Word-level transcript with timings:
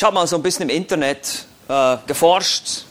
Ich 0.00 0.04
habe 0.04 0.14
mal 0.14 0.26
so 0.26 0.36
ein 0.36 0.42
bisschen 0.42 0.70
im 0.70 0.74
Internet 0.74 1.44
äh, 1.68 1.98
geforscht 2.06 2.86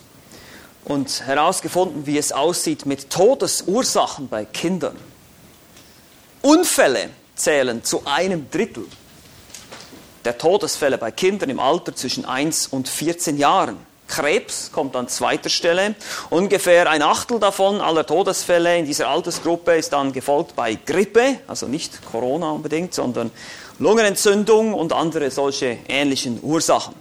und 0.85 1.25
herausgefunden, 1.25 2.05
wie 2.05 2.19
es 2.19 2.31
aussieht 2.31 2.85
mit 2.85 3.09
Todesursachen 3.09 4.27
bei 4.27 4.45
Kindern. 4.45 4.95
Unfälle 6.43 7.09
zählen 7.33 7.83
zu 7.83 8.05
einem 8.05 8.51
Drittel 8.51 8.85
der 10.23 10.37
Todesfälle 10.37 10.99
bei 10.99 11.09
Kindern 11.09 11.49
im 11.49 11.59
Alter 11.59 11.95
zwischen 11.95 12.25
1 12.25 12.67
und 12.67 12.87
14 12.87 13.37
Jahren. 13.37 13.77
Krebs 14.07 14.71
kommt 14.71 14.95
an 14.95 15.07
zweiter 15.07 15.49
Stelle. 15.49 15.95
Ungefähr 16.29 16.87
ein 16.91 17.01
Achtel 17.01 17.39
davon 17.39 17.81
aller 17.81 18.05
Todesfälle 18.05 18.77
in 18.77 18.85
dieser 18.85 19.07
Altersgruppe 19.07 19.75
ist 19.77 19.93
dann 19.93 20.13
gefolgt 20.13 20.55
bei 20.55 20.75
Grippe, 20.75 21.39
also 21.47 21.67
nicht 21.67 22.05
Corona 22.05 22.51
unbedingt, 22.51 22.93
sondern 22.93 23.31
Lungenentzündung 23.79 24.73
und 24.73 24.91
andere 24.91 25.31
solche 25.31 25.77
ähnlichen 25.87 26.39
Ursachen. 26.43 26.93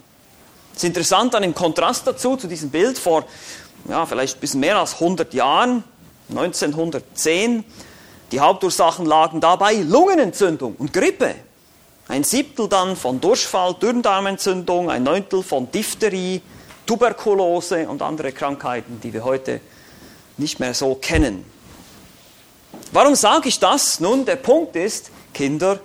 Es 0.72 0.78
ist 0.78 0.88
interessant 0.88 1.34
dann 1.34 1.42
im 1.42 1.55
Kontrast 1.55 2.06
dazu, 2.06 2.36
zu 2.36 2.46
diesem 2.46 2.70
Bild 2.70 2.98
vor 2.98 3.24
ja, 3.88 4.06
vielleicht 4.06 4.36
ein 4.36 4.41
bisschen 4.41 4.60
mehr 4.60 4.78
als 4.78 4.95
100 4.95 5.34
Jahren, 5.34 5.83
1910, 6.30 7.64
die 8.30 8.41
Hauptursachen 8.41 9.06
lagen 9.06 9.41
dabei 9.41 9.74
Lungenentzündung 9.74 10.77
und 10.78 10.92
Grippe. 10.92 11.34
Ein 12.06 12.24
Siebtel 12.24 12.69
dann 12.69 12.97
von 12.97 13.20
Durchfall, 13.20 13.74
Dünndarmentzündung, 13.74 14.91
ein 14.91 15.02
Neuntel 15.02 15.42
von 15.42 15.70
Diphtherie, 15.70 16.42
Tuberkulose 16.86 17.88
und 17.88 18.00
andere 18.02 18.33
Krankheiten, 18.33 19.00
die 19.02 19.12
wir 19.12 19.24
heute 19.24 19.60
nicht 20.36 20.60
mehr 20.60 20.74
so 20.74 20.95
kennen. 20.95 21.45
Warum 22.92 23.14
sage 23.14 23.48
ich 23.48 23.58
das? 23.58 24.00
Nun, 24.00 24.24
der 24.24 24.36
Punkt 24.36 24.77
ist, 24.77 25.10
Kinder 25.34 25.80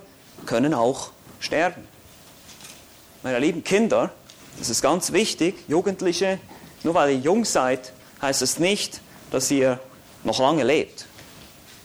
können 0.46 0.74
auch 0.74 1.12
sterben. 1.40 1.88
Meine 3.22 3.40
lieben 3.40 3.64
Kinder, 3.64 4.12
das 4.60 4.70
ist 4.70 4.82
ganz 4.82 5.12
wichtig, 5.12 5.56
Jugendliche, 5.68 6.40
nur 6.84 6.94
weil 6.94 7.12
ihr 7.12 7.20
jung 7.20 7.46
seid, 7.46 7.94
heißt 8.22 8.42
es 8.42 8.60
nicht, 8.60 9.02
dass 9.32 9.50
ihr 9.50 9.80
noch 10.24 10.40
lange 10.40 10.64
lebt. 10.64 11.06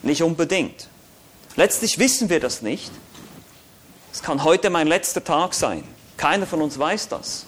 Nicht 0.02 0.22
unbedingt. 0.22 0.88
Letztlich 1.56 1.98
wissen 1.98 2.28
wir 2.28 2.40
das 2.40 2.62
nicht. 2.62 2.90
Es 4.12 4.22
kann 4.22 4.44
heute 4.44 4.70
mein 4.70 4.86
letzter 4.86 5.22
Tag 5.22 5.54
sein. 5.54 5.84
Keiner 6.16 6.46
von 6.46 6.62
uns 6.62 6.78
weiß 6.78 7.08
das. 7.08 7.46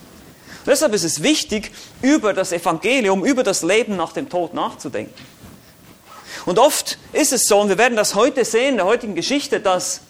Deshalb 0.66 0.92
ist 0.94 1.04
es 1.04 1.22
wichtig, 1.22 1.72
über 2.02 2.34
das 2.34 2.52
Evangelium, 2.52 3.24
über 3.24 3.42
das 3.42 3.62
Leben 3.62 3.96
nach 3.96 4.12
dem 4.12 4.28
Tod 4.28 4.54
nachzudenken. 4.54 5.14
Und 6.46 6.58
oft 6.58 6.98
ist 7.12 7.32
es 7.32 7.46
so, 7.46 7.60
und 7.60 7.68
wir 7.68 7.78
werden 7.78 7.96
das 7.96 8.14
heute 8.14 8.44
sehen 8.44 8.70
in 8.70 8.76
der 8.76 8.86
heutigen 8.86 9.14
Geschichte, 9.14 9.60
dass 9.60 10.00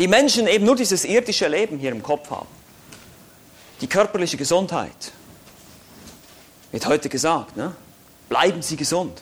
die 0.00 0.08
Menschen 0.08 0.46
eben 0.46 0.64
nur 0.64 0.76
dieses 0.76 1.04
irdische 1.04 1.46
Leben 1.46 1.78
hier 1.78 1.92
im 1.92 2.02
Kopf 2.02 2.30
haben. 2.30 2.48
Die 3.82 3.86
körperliche 3.86 4.38
Gesundheit. 4.38 5.12
Wird 6.72 6.86
heute 6.86 7.10
gesagt, 7.10 7.54
ne? 7.58 7.74
bleiben 8.30 8.62
Sie 8.62 8.76
gesund. 8.76 9.20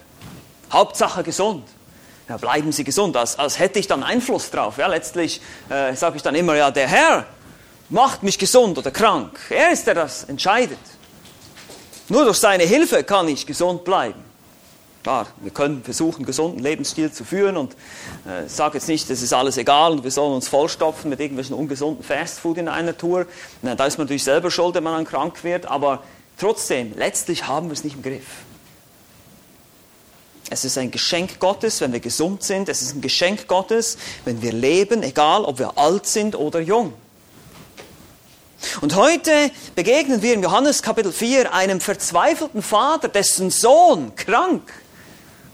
Hauptsache 0.70 1.24
gesund. 1.24 1.64
Ja, 2.28 2.36
bleiben 2.36 2.70
Sie 2.70 2.84
gesund, 2.84 3.16
als, 3.16 3.36
als 3.40 3.58
hätte 3.58 3.80
ich 3.80 3.88
dann 3.88 4.04
Einfluss 4.04 4.52
drauf. 4.52 4.78
Ja, 4.78 4.86
letztlich 4.86 5.40
äh, 5.68 5.96
sage 5.96 6.16
ich 6.16 6.22
dann 6.22 6.36
immer, 6.36 6.54
ja, 6.54 6.70
der 6.70 6.86
Herr 6.86 7.26
macht 7.88 8.22
mich 8.22 8.38
gesund 8.38 8.78
oder 8.78 8.92
krank. 8.92 9.36
Er 9.50 9.72
ist 9.72 9.84
der, 9.84 9.94
der 9.94 10.04
das 10.04 10.24
entscheidet. 10.24 10.78
Nur 12.08 12.24
durch 12.24 12.38
seine 12.38 12.62
Hilfe 12.62 13.02
kann 13.02 13.26
ich 13.26 13.44
gesund 13.44 13.82
bleiben. 13.82 14.27
Klar, 15.02 15.28
wir 15.40 15.52
können 15.52 15.82
versuchen, 15.84 16.16
einen 16.16 16.26
gesunden 16.26 16.60
Lebensstil 16.60 17.12
zu 17.12 17.24
führen 17.24 17.56
und 17.56 17.74
äh, 18.26 18.46
ich 18.46 18.52
sage 18.52 18.78
jetzt 18.78 18.88
nicht, 18.88 19.08
das 19.08 19.22
ist 19.22 19.32
alles 19.32 19.56
egal 19.56 19.92
und 19.92 20.04
wir 20.04 20.10
sollen 20.10 20.34
uns 20.34 20.48
vollstopfen 20.48 21.08
mit 21.08 21.20
irgendwelchen 21.20 21.54
ungesunden 21.54 22.04
Fastfood 22.04 22.58
in 22.58 22.68
einer 22.68 22.96
Tour. 22.96 23.26
Na, 23.62 23.74
da 23.74 23.86
ist 23.86 23.96
man 23.96 24.06
natürlich 24.06 24.24
selber 24.24 24.50
schuld, 24.50 24.74
wenn 24.74 24.82
man 24.82 24.94
dann 24.94 25.04
krank 25.04 25.44
wird, 25.44 25.66
aber 25.66 26.02
trotzdem, 26.36 26.92
letztlich 26.96 27.46
haben 27.46 27.68
wir 27.68 27.74
es 27.74 27.84
nicht 27.84 27.96
im 27.96 28.02
Griff. 28.02 28.26
Es 30.50 30.64
ist 30.64 30.78
ein 30.78 30.90
Geschenk 30.90 31.38
Gottes, 31.38 31.80
wenn 31.80 31.92
wir 31.92 32.00
gesund 32.00 32.42
sind. 32.42 32.68
Es 32.68 32.80
ist 32.80 32.94
ein 32.94 33.02
Geschenk 33.02 33.48
Gottes, 33.48 33.98
wenn 34.24 34.40
wir 34.40 34.52
leben, 34.52 35.02
egal 35.02 35.44
ob 35.44 35.58
wir 35.58 35.76
alt 35.76 36.06
sind 36.06 36.34
oder 36.34 36.60
jung. 36.60 36.94
Und 38.80 38.96
heute 38.96 39.50
begegnen 39.74 40.22
wir 40.22 40.34
in 40.34 40.42
Johannes 40.42 40.82
Kapitel 40.82 41.12
4 41.12 41.52
einem 41.54 41.80
verzweifelten 41.80 42.62
Vater, 42.62 43.08
dessen 43.08 43.50
Sohn 43.50 44.16
krank 44.16 44.62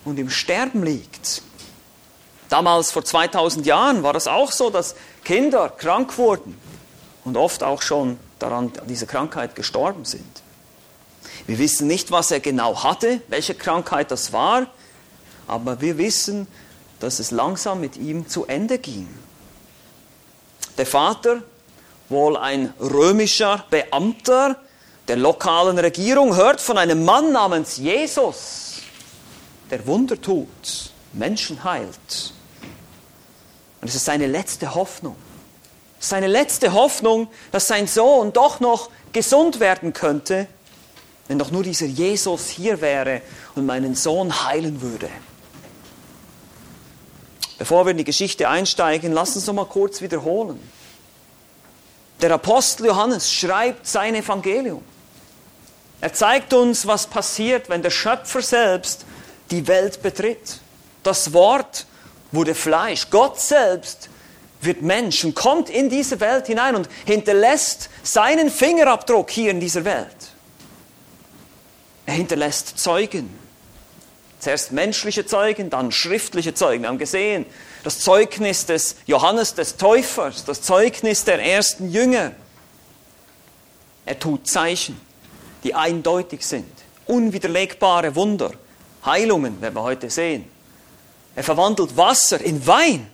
und 0.05 0.19
im 0.19 0.31
Sterben 0.31 0.83
liegt. 0.83 1.43
Damals 2.49 2.91
vor 2.91 3.05
2000 3.05 3.67
Jahren 3.67 4.03
war 4.03 4.15
es 4.15 4.27
auch 4.27 4.53
so, 4.53 4.71
dass 4.71 4.95
Kinder 5.25 5.71
krank 5.71 6.19
wurden 6.19 6.57
und 7.25 7.37
oft 7.37 7.63
auch 7.63 7.83
schon 7.83 8.19
daran 8.39 8.73
an 8.81 8.87
dieser 8.87 9.07
Krankheit 9.07 9.55
gestorben 9.55 10.05
sind. 10.05 10.43
Wir 11.47 11.59
wissen 11.59 11.87
nicht, 11.87 12.11
was 12.11 12.31
er 12.31 12.41
genau 12.41 12.85
hatte, 12.85 13.21
welche 13.29 13.55
Krankheit 13.55 14.11
das 14.11 14.33
war 14.33 14.67
aber 15.47 15.81
wir 15.81 15.99
wissen, 15.99 16.47
dass 17.01 17.19
es 17.19 17.31
langsam 17.31 17.81
mit 17.81 17.97
ihm 17.97 18.29
zu 18.29 18.47
Ende 18.47 18.79
ging. 18.79 19.09
Der 20.79 20.87
Vater, 20.87 21.43
wohl 22.09 22.37
ein 22.37 22.73
römischer 22.81 23.65
Beamter 23.71 24.57
der 25.09 25.17
lokalen 25.17 25.79
Regierung, 25.79 26.35
hört 26.35 26.61
von 26.61 26.79
einem 26.79 27.05
Mann 27.05 27.33
namens 27.33 27.77
Jesus, 27.77 28.64
der 29.71 29.87
Wunder 29.87 30.21
tut, 30.21 30.93
Menschen 31.13 31.65
heilt. 31.65 32.33
Und 33.81 33.89
es 33.89 33.95
ist 33.95 34.05
seine 34.05 34.27
letzte 34.27 34.75
Hoffnung. 34.75 35.17
Seine 35.99 36.27
letzte 36.27 36.73
Hoffnung, 36.73 37.29
dass 37.51 37.67
sein 37.67 37.87
Sohn 37.87 38.33
doch 38.33 38.61
noch 38.61 38.91
gesund 39.13 39.61
werden 39.61 39.93
könnte, 39.93 40.47
wenn 41.29 41.39
doch 41.39 41.51
nur 41.51 41.63
dieser 41.63 41.87
Jesus 41.87 42.49
hier 42.49 42.81
wäre 42.81 43.23
und 43.55 43.65
meinen 43.65 43.95
Sohn 43.95 44.45
heilen 44.45 44.83
würde. 44.83 45.09
Bevor 47.59 47.87
wir 47.87 47.93
in 47.93 47.99
die 47.99 48.05
Geschichte 48.05 48.49
einsteigen, 48.49 49.13
lass 49.13 49.37
uns 49.37 49.47
noch 49.47 49.55
mal 49.55 49.67
kurz 49.67 50.03
wiederholen. 50.03 50.61
Der 52.21 52.33
Apostel 52.33 52.87
Johannes 52.87 53.33
schreibt 53.33 53.87
sein 53.87 54.15
Evangelium. 54.15 54.83
Er 56.01 56.13
zeigt 56.13 56.53
uns, 56.53 56.87
was 56.87 57.07
passiert, 57.07 57.69
wenn 57.69 57.83
der 57.83 57.91
Schöpfer 57.91 58.43
selbst 58.43 59.07
die 59.55 59.67
Welt 59.69 60.03
betritt. 60.03 60.59
Das 61.03 61.33
Wort 61.33 61.87
wurde 62.33 62.55
Fleisch. 62.55 63.09
Gott 63.11 63.41
selbst 63.41 64.09
wird 64.61 64.83
Mensch 64.83 65.25
und 65.25 65.35
kommt 65.35 65.71
in 65.71 65.89
diese 65.89 66.19
Welt 66.21 66.47
hinein 66.47 66.75
und 66.75 66.89
hinterlässt 67.05 67.89
seinen 68.03 68.51
Fingerabdruck 68.51 69.31
hier 69.31 69.51
in 69.51 69.61
dieser 69.61 69.85
Welt. 69.85 70.17
Er 72.07 72.15
hinterlässt 72.15 72.79
Zeugen. 72.79 73.39
Zuerst 74.41 74.73
menschliche 74.73 75.25
Zeugen, 75.25 75.71
dann 75.71 75.93
schriftliche 75.93 76.53
Zeugen. 76.53 76.83
Wir 76.83 76.89
haben 76.89 76.99
gesehen, 76.99 77.47
das 77.83 78.01
Zeugnis 78.01 78.67
des 78.67 78.97
Johannes 79.07 79.55
des 79.55 79.77
Täufers, 79.77 80.45
das 80.45 80.63
Zeugnis 80.63 81.25
der 81.25 81.43
ersten 81.43 81.91
Jünger. 81.91 82.33
Er 84.05 84.19
tut 84.19 84.47
Zeichen, 84.47 85.01
die 85.63 85.75
eindeutig 85.75 86.45
sind, 86.45 86.71
unwiderlegbare 87.07 88.15
Wunder, 88.17 88.53
Heilungen 89.05 89.61
werden 89.61 89.75
wir 89.75 89.83
heute 89.83 90.11
sehen. 90.11 90.51
Er 91.37 91.45
verwandelt 91.45 91.97
Wasser 91.97 92.41
in 92.41 92.67
Wein. 92.67 93.11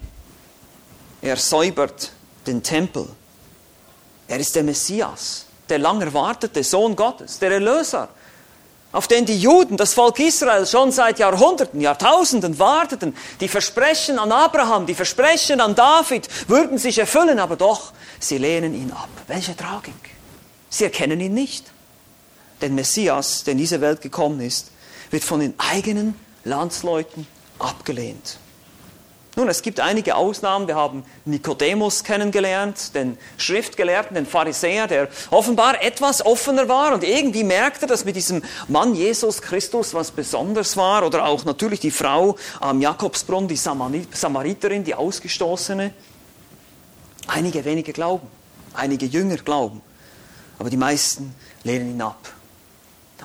Er 1.23 1.37
säubert 1.37 2.13
den 2.47 2.63
Tempel. 2.63 3.09
Er 4.29 4.39
ist 4.39 4.55
der 4.55 4.63
Messias, 4.63 5.47
der 5.69 5.79
lang 5.79 6.01
erwartete 6.01 6.63
Sohn 6.63 6.95
Gottes, 6.95 7.39
der 7.39 7.51
Erlöser 7.53 8.09
auf 8.93 9.07
den 9.07 9.25
die 9.25 9.39
Juden, 9.39 9.77
das 9.77 9.95
Volk 9.95 10.19
Israel, 10.19 10.67
schon 10.67 10.91
seit 10.91 11.21
Jahrhunderten, 11.21 11.81
Jahrtausenden 11.81 12.59
warteten. 12.59 13.17
Die 13.41 13.49
Versprechen 13.49 14.19
an 14.19 14.33
Abraham, 14.33 14.87
die 14.87 14.95
Versprechen 14.95 15.61
an 15.61 15.75
David 15.75 16.29
würden 16.49 16.77
sich 16.77 16.99
erfüllen, 16.99 17.39
aber 17.39 17.57
doch, 17.57 17.93
sie 18.19 18.39
lehnen 18.39 18.75
ihn 18.75 18.91
ab. 18.91 19.09
Welche 19.29 19.57
Tragik. 19.57 19.95
Sie 20.69 20.85
erkennen 20.85 21.21
ihn 21.21 21.35
nicht. 21.35 21.67
Den 22.61 22.75
Messias, 22.75 23.45
der 23.45 23.53
in 23.53 23.59
diese 23.59 23.81
Welt 23.81 24.01
gekommen 24.01 24.41
ist, 24.41 24.73
wird 25.11 25.25
von 25.25 25.41
den 25.41 25.55
eigenen 25.59 26.15
Landsleuten 26.45 27.27
abgelehnt. 27.59 28.39
Nun, 29.37 29.49
es 29.49 29.63
gibt 29.63 29.79
einige 29.79 30.17
Ausnahmen. 30.17 30.67
Wir 30.67 30.75
haben 30.75 31.05
Nikodemus 31.25 32.03
kennengelernt, 32.03 32.95
den 32.95 33.17
Schriftgelehrten, 33.39 34.15
den 34.15 34.27
Pharisäer, 34.27 34.89
der 34.89 35.09
offenbar 35.31 35.83
etwas 35.83 36.25
offener 36.27 36.69
war 36.69 36.93
und 36.93 37.05
irgendwie 37.05 37.45
merkte, 37.45 37.87
dass 37.87 38.05
mit 38.05 38.17
diesem 38.17 38.43
Mann 38.67 38.95
Jesus 38.95 39.41
Christus 39.41 39.95
was 39.95 40.11
Besonderes 40.11 40.77
war. 40.77 41.07
Oder 41.07 41.27
auch 41.27 41.45
natürlich 41.45 41.79
die 41.79 41.93
Frau 41.93 42.37
am 42.59 42.83
Jakobsbrunnen, 42.83 43.49
die 43.49 43.57
Samariterin, 43.57 44.83
die 44.83 44.95
Ausgestoßene. 44.95 45.95
Einige 47.29 47.65
wenige 47.65 47.93
glauben, 47.93 48.27
einige 48.75 49.07
Jünger 49.07 49.37
glauben, 49.37 49.81
aber 50.59 50.71
die 50.71 50.77
meisten 50.77 51.35
lehnen 51.63 51.91
ihn 51.91 52.03
ab. 52.03 52.33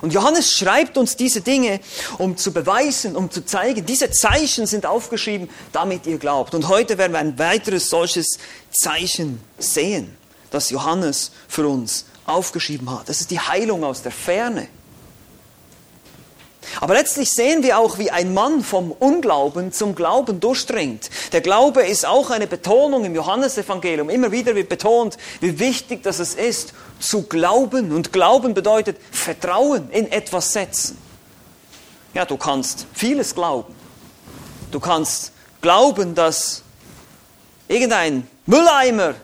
Und 0.02 0.12
Johannes 0.12 0.52
schreibt 0.52 0.98
uns 0.98 1.16
diese 1.16 1.40
Dinge, 1.40 1.80
um 2.18 2.36
zu 2.36 2.52
beweisen, 2.52 3.16
um 3.16 3.30
zu 3.30 3.44
zeigen, 3.44 3.86
diese 3.86 4.10
Zeichen 4.10 4.66
sind 4.66 4.86
aufgeschrieben, 4.86 5.48
damit 5.72 6.06
ihr 6.06 6.18
glaubt. 6.18 6.54
Und 6.54 6.68
heute 6.68 6.98
werden 6.98 7.12
wir 7.12 7.18
ein 7.18 7.38
weiteres 7.38 7.88
solches 7.88 8.38
Zeichen 8.70 9.40
sehen, 9.58 10.16
das 10.50 10.70
Johannes 10.70 11.32
für 11.48 11.66
uns 11.66 12.06
aufgeschrieben 12.26 12.90
hat. 12.90 13.08
Das 13.08 13.20
ist 13.20 13.30
die 13.30 13.40
Heilung 13.40 13.84
aus 13.84 14.02
der 14.02 14.12
Ferne. 14.12 14.68
Aber 16.80 16.94
letztlich 16.94 17.30
sehen 17.30 17.62
wir 17.62 17.78
auch, 17.78 17.98
wie 17.98 18.10
ein 18.10 18.34
Mann 18.34 18.62
vom 18.62 18.92
Unglauben 18.92 19.72
zum 19.72 19.94
Glauben 19.94 20.40
durchdringt. 20.40 21.10
Der 21.32 21.40
Glaube 21.40 21.86
ist 21.86 22.06
auch 22.06 22.30
eine 22.30 22.46
Betonung 22.46 23.04
im 23.04 23.14
Johannesevangelium. 23.14 24.10
Immer 24.10 24.32
wieder 24.32 24.54
wird 24.54 24.68
betont, 24.68 25.16
wie 25.40 25.58
wichtig 25.58 26.02
das 26.02 26.18
es 26.18 26.34
ist, 26.34 26.74
zu 27.00 27.22
glauben. 27.22 27.92
Und 27.92 28.12
Glauben 28.12 28.54
bedeutet 28.54 28.98
Vertrauen 29.10 29.90
in 29.90 30.10
etwas 30.10 30.52
setzen. 30.52 30.98
Ja, 32.14 32.24
du 32.24 32.36
kannst 32.36 32.86
vieles 32.92 33.34
glauben. 33.34 33.74
Du 34.70 34.80
kannst 34.80 35.32
glauben, 35.60 36.14
dass 36.14 36.62
irgendein 37.68 38.28
Mülleimer 38.46 39.14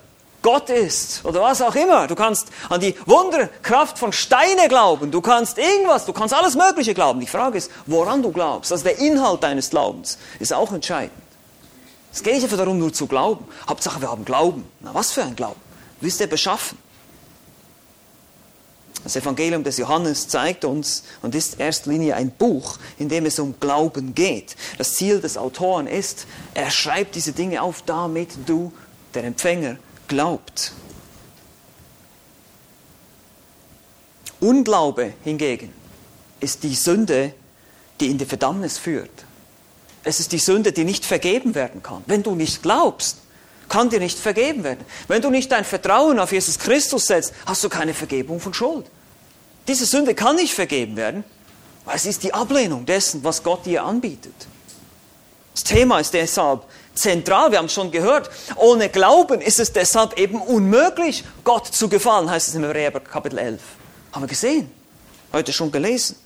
Gott 0.42 0.70
ist 0.70 1.24
oder 1.24 1.40
was 1.40 1.62
auch 1.62 1.74
immer. 1.74 2.08
Du 2.08 2.16
kannst 2.16 2.48
an 2.68 2.80
die 2.80 2.94
Wunderkraft 3.06 3.98
von 3.98 4.12
Steine 4.12 4.68
glauben. 4.68 5.10
Du 5.10 5.20
kannst 5.20 5.56
irgendwas, 5.56 6.04
du 6.04 6.12
kannst 6.12 6.34
alles 6.34 6.56
Mögliche 6.56 6.94
glauben. 6.94 7.20
Die 7.20 7.26
Frage 7.26 7.58
ist, 7.58 7.70
woran 7.86 8.22
du 8.22 8.32
glaubst. 8.32 8.72
Also 8.72 8.84
der 8.84 8.98
Inhalt 8.98 9.42
deines 9.42 9.70
Glaubens 9.70 10.18
ist 10.40 10.52
auch 10.52 10.72
entscheidend. 10.72 11.12
Es 12.12 12.22
geht 12.22 12.34
nicht 12.34 12.42
einfach 12.44 12.58
darum, 12.58 12.78
nur 12.78 12.92
zu 12.92 13.06
glauben. 13.06 13.46
Hauptsache, 13.68 14.00
wir 14.00 14.10
haben 14.10 14.24
Glauben. 14.24 14.66
Na, 14.80 14.92
was 14.94 15.12
für 15.12 15.22
ein 15.22 15.34
Glauben? 15.34 15.60
Wie 16.00 16.08
ist 16.08 16.20
der 16.20 16.26
beschaffen? 16.26 16.76
Das 19.04 19.16
Evangelium 19.16 19.64
des 19.64 19.78
Johannes 19.78 20.28
zeigt 20.28 20.64
uns 20.64 21.02
und 21.22 21.34
ist 21.34 21.54
in 21.54 21.60
erster 21.60 21.90
Linie 21.90 22.14
ein 22.14 22.30
Buch, 22.30 22.78
in 22.98 23.08
dem 23.08 23.26
es 23.26 23.38
um 23.38 23.54
Glauben 23.58 24.14
geht. 24.14 24.56
Das 24.78 24.94
Ziel 24.94 25.20
des 25.20 25.36
Autoren 25.36 25.86
ist, 25.86 26.26
er 26.54 26.70
schreibt 26.70 27.14
diese 27.14 27.32
Dinge 27.32 27.62
auf, 27.62 27.82
damit 27.82 28.30
du, 28.46 28.72
der 29.14 29.24
Empfänger, 29.24 29.76
glaubt. 30.08 30.72
Unglaube 34.40 35.14
hingegen 35.22 35.72
ist 36.40 36.64
die 36.64 36.74
Sünde, 36.74 37.32
die 38.00 38.10
in 38.10 38.18
die 38.18 38.26
Verdammnis 38.26 38.78
führt. 38.78 39.24
Es 40.04 40.18
ist 40.18 40.32
die 40.32 40.38
Sünde, 40.38 40.72
die 40.72 40.84
nicht 40.84 41.04
vergeben 41.04 41.54
werden 41.54 41.82
kann. 41.82 42.02
Wenn 42.06 42.22
du 42.22 42.34
nicht 42.34 42.62
glaubst, 42.62 43.18
kann 43.68 43.88
dir 43.88 44.00
nicht 44.00 44.18
vergeben 44.18 44.64
werden. 44.64 44.84
Wenn 45.06 45.22
du 45.22 45.30
nicht 45.30 45.50
dein 45.52 45.64
Vertrauen 45.64 46.18
auf 46.18 46.32
Jesus 46.32 46.58
Christus 46.58 47.06
setzt, 47.06 47.32
hast 47.46 47.62
du 47.62 47.68
keine 47.68 47.94
Vergebung 47.94 48.40
von 48.40 48.52
Schuld. 48.52 48.86
Diese 49.68 49.86
Sünde 49.86 50.14
kann 50.14 50.36
nicht 50.36 50.54
vergeben 50.54 50.96
werden, 50.96 51.24
weil 51.84 51.96
es 51.96 52.06
ist 52.06 52.24
die 52.24 52.34
Ablehnung 52.34 52.84
dessen, 52.84 53.22
was 53.22 53.42
Gott 53.42 53.64
dir 53.64 53.84
anbietet. 53.84 54.34
Das 55.54 55.64
Thema 55.64 56.00
ist 56.00 56.14
deshalb 56.14 56.64
zentral, 56.94 57.50
wir 57.50 57.58
haben 57.58 57.66
es 57.66 57.72
schon 57.72 57.90
gehört. 57.90 58.30
Ohne 58.56 58.88
Glauben 58.88 59.40
ist 59.40 59.60
es 59.60 59.72
deshalb 59.72 60.18
eben 60.18 60.40
unmöglich, 60.40 61.24
Gott 61.44 61.66
zu 61.66 61.88
gefallen, 61.88 62.30
heißt 62.30 62.48
es 62.48 62.54
im 62.54 62.64
Hebräer 62.64 62.92
Kapitel 62.92 63.38
11. 63.38 63.60
Haben 64.12 64.22
wir 64.22 64.28
gesehen, 64.28 64.70
heute 65.32 65.52
schon 65.52 65.70
gelesen. 65.70 66.16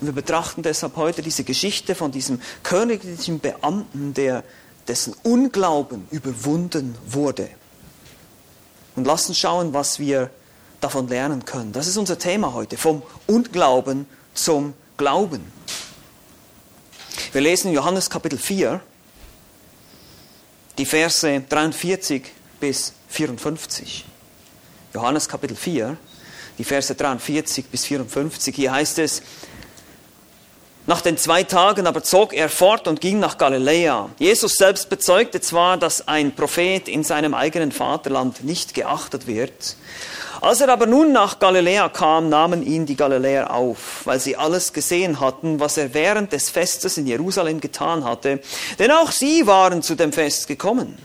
Und 0.00 0.06
wir 0.06 0.14
betrachten 0.14 0.62
deshalb 0.62 0.96
heute 0.96 1.22
diese 1.22 1.44
Geschichte 1.44 1.94
von 1.94 2.10
diesem 2.10 2.40
königlichen 2.62 3.40
Beamten, 3.40 4.14
der, 4.14 4.42
dessen 4.88 5.14
Unglauben 5.22 6.06
überwunden 6.10 6.96
wurde. 7.06 7.48
Und 8.94 9.06
lassen 9.06 9.34
schauen, 9.34 9.74
was 9.74 9.98
wir 9.98 10.30
davon 10.80 11.08
lernen 11.08 11.44
können. 11.44 11.72
Das 11.72 11.86
ist 11.86 11.96
unser 11.96 12.18
Thema 12.18 12.54
heute, 12.54 12.76
vom 12.76 13.02
Unglauben 13.26 14.06
zum 14.34 14.74
Glauben. 14.96 15.52
Wir 17.32 17.40
lesen 17.40 17.72
Johannes 17.72 18.08
Kapitel 18.08 18.38
4, 18.38 18.80
die 20.78 20.86
Verse 20.86 21.42
43 21.48 22.22
bis 22.60 22.92
54. 23.08 24.04
Johannes 24.94 25.28
Kapitel 25.28 25.56
4, 25.56 25.96
die 26.58 26.64
Verse 26.64 26.94
43 26.94 27.66
bis 27.66 27.84
54. 27.86 28.54
Hier 28.54 28.72
heißt 28.72 28.98
es, 28.98 29.22
nach 30.86 31.00
den 31.00 31.18
zwei 31.18 31.42
Tagen 31.42 31.86
aber 31.86 32.02
zog 32.02 32.32
er 32.32 32.48
fort 32.48 32.86
und 32.86 33.00
ging 33.00 33.18
nach 33.18 33.38
Galiläa. 33.38 34.08
Jesus 34.18 34.54
selbst 34.54 34.88
bezeugte 34.88 35.40
zwar, 35.40 35.76
dass 35.76 36.06
ein 36.06 36.34
Prophet 36.36 36.88
in 36.88 37.02
seinem 37.02 37.34
eigenen 37.34 37.72
Vaterland 37.72 38.44
nicht 38.44 38.72
geachtet 38.72 39.26
wird, 39.26 39.76
als 40.40 40.60
er 40.60 40.68
aber 40.68 40.86
nun 40.86 41.12
nach 41.12 41.38
Galiläa 41.38 41.88
kam, 41.88 42.28
nahmen 42.28 42.62
ihn 42.62 42.86
die 42.86 42.96
Galiläer 42.96 43.52
auf, 43.52 44.02
weil 44.04 44.20
sie 44.20 44.36
alles 44.36 44.72
gesehen 44.72 45.20
hatten, 45.20 45.60
was 45.60 45.76
er 45.76 45.94
während 45.94 46.32
des 46.32 46.50
Festes 46.50 46.96
in 46.98 47.06
Jerusalem 47.06 47.60
getan 47.60 48.04
hatte, 48.04 48.40
denn 48.78 48.90
auch 48.90 49.10
sie 49.10 49.46
waren 49.46 49.82
zu 49.82 49.94
dem 49.94 50.12
Fest 50.12 50.48
gekommen. 50.48 50.96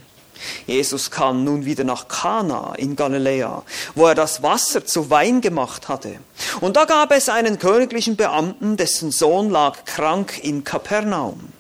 Jesus 0.66 1.12
kam 1.12 1.44
nun 1.44 1.66
wieder 1.66 1.84
nach 1.84 2.08
Kana 2.08 2.74
in 2.76 2.96
Galiläa, 2.96 3.64
wo 3.96 4.08
er 4.08 4.16
das 4.16 4.42
Wasser 4.42 4.86
zu 4.86 5.10
Wein 5.10 5.42
gemacht 5.42 5.88
hatte. 5.88 6.16
Und 6.62 6.78
da 6.78 6.86
gab 6.86 7.12
es 7.12 7.30
einen 7.30 7.60
königlichen 7.60 8.16
Beamten, 8.16 8.78
dessen 8.78 9.12
Sohn 9.12 9.50
lag 9.50 9.86
krank 9.86 10.44
in 10.44 10.64
Kapernaum. 10.64 11.52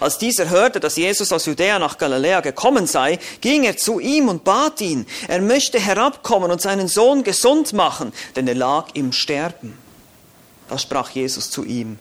Als 0.00 0.18
dieser 0.18 0.48
hörte, 0.48 0.80
dass 0.80 0.96
Jesus 0.96 1.32
aus 1.32 1.46
Judäa 1.46 1.78
nach 1.78 1.98
Galiläa 1.98 2.40
gekommen 2.40 2.86
sei, 2.86 3.18
ging 3.40 3.64
er 3.64 3.76
zu 3.76 4.00
ihm 4.00 4.28
und 4.28 4.44
bat 4.44 4.80
ihn, 4.80 5.06
er 5.28 5.40
möchte 5.40 5.78
herabkommen 5.78 6.50
und 6.50 6.60
seinen 6.60 6.88
Sohn 6.88 7.24
gesund 7.24 7.72
machen, 7.72 8.12
denn 8.36 8.48
er 8.48 8.54
lag 8.54 8.88
im 8.94 9.12
Sterben. 9.12 9.76
Da 10.68 10.78
sprach 10.78 11.10
Jesus 11.10 11.50
zu 11.50 11.64
ihm, 11.64 11.98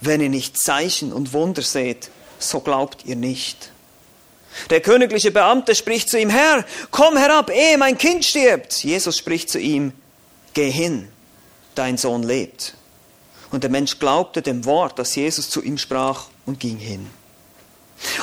wenn 0.00 0.20
ihr 0.20 0.28
nicht 0.28 0.58
Zeichen 0.58 1.12
und 1.12 1.32
Wunder 1.32 1.62
seht, 1.62 2.10
so 2.38 2.60
glaubt 2.60 3.04
ihr 3.04 3.16
nicht. 3.16 3.70
Der 4.70 4.80
königliche 4.80 5.30
Beamte 5.30 5.74
spricht 5.74 6.10
zu 6.10 6.18
ihm, 6.18 6.28
Herr, 6.28 6.64
komm 6.90 7.16
herab, 7.16 7.50
ehe 7.50 7.78
mein 7.78 7.96
Kind 7.96 8.24
stirbt. 8.24 8.84
Jesus 8.84 9.16
spricht 9.16 9.48
zu 9.48 9.58
ihm, 9.58 9.92
geh 10.52 10.70
hin, 10.70 11.08
dein 11.74 11.96
Sohn 11.96 12.22
lebt. 12.22 12.74
Und 13.50 13.62
der 13.62 13.70
Mensch 13.70 13.98
glaubte 13.98 14.42
dem 14.42 14.64
Wort, 14.64 14.98
das 14.98 15.14
Jesus 15.14 15.48
zu 15.50 15.62
ihm 15.62 15.78
sprach, 15.78 16.26
und 16.46 16.60
ging 16.60 16.78
hin. 16.78 17.08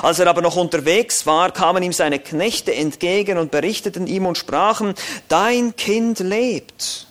Als 0.02 0.20
er 0.20 0.28
aber 0.28 0.42
noch 0.42 0.56
unterwegs 0.56 1.26
war, 1.26 1.52
kamen 1.52 1.84
ihm 1.84 1.94
seine 1.94 2.20
Knechte 2.20 2.74
entgegen 2.74 3.38
und 3.38 3.52
berichteten 3.52 4.08
ihm 4.08 4.26
und 4.26 4.38
sprachen, 4.38 4.94
dein 5.28 5.76
Kind 5.76 6.20
lebt. 6.20 7.08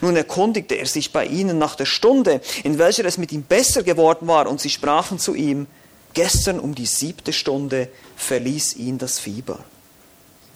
Nun 0.00 0.16
erkundigte 0.16 0.74
er 0.76 0.86
sich 0.86 1.12
bei 1.12 1.26
ihnen 1.26 1.58
nach 1.58 1.76
der 1.76 1.86
Stunde, 1.86 2.40
in 2.64 2.78
welcher 2.78 3.04
es 3.04 3.18
mit 3.18 3.30
ihm 3.32 3.42
besser 3.42 3.82
geworden 3.82 4.26
war, 4.26 4.48
und 4.48 4.60
sie 4.60 4.70
sprachen 4.70 5.18
zu 5.18 5.34
ihm, 5.34 5.66
gestern 6.14 6.58
um 6.58 6.74
die 6.74 6.86
siebte 6.86 7.32
Stunde 7.32 7.88
verließ 8.16 8.76
ihn 8.76 8.98
das 8.98 9.18
Fieber. 9.18 9.58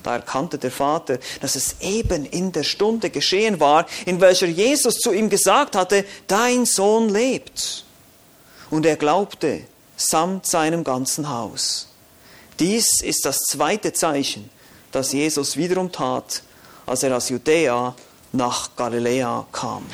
Da 0.03 0.15
erkannte 0.15 0.59
der 0.59 0.71
Vater, 0.71 1.19
dass 1.43 1.57
es 1.57 1.77
eben 1.81 2.25
in 2.25 2.53
der 2.53 2.63
Stunde 2.63 3.11
geschehen 3.11 3.61
war, 3.61 3.87
in 4.07 4.21
welcher 4.21 4.47
Jesus 4.47 4.97
zu 4.97 5.13
ihm 5.13 5.29
gesagt 5.29 5.77
hatte, 5.77 6.07
dein 6.27 6.65
Sohn 6.65 7.11
lebt. 7.11 7.85
Und 8.71 8.87
er 8.87 8.97
glaubte 8.97 9.63
samt 9.97 10.47
seinem 10.47 10.85
ganzen 10.85 11.29
Haus. 11.29 11.89
Dies 12.59 13.03
ist 13.03 13.25
das 13.25 13.39
zweite 13.39 13.93
Zeichen, 13.93 14.49
das 14.93 15.13
Jesus 15.13 15.57
wiederum 15.57 15.91
tat, 15.91 16.43
als 16.87 17.03
er 17.03 17.17
aus 17.17 17.29
Judäa 17.29 17.95
nach 18.33 18.77
Galiläa 18.77 19.47
kam. 19.53 19.85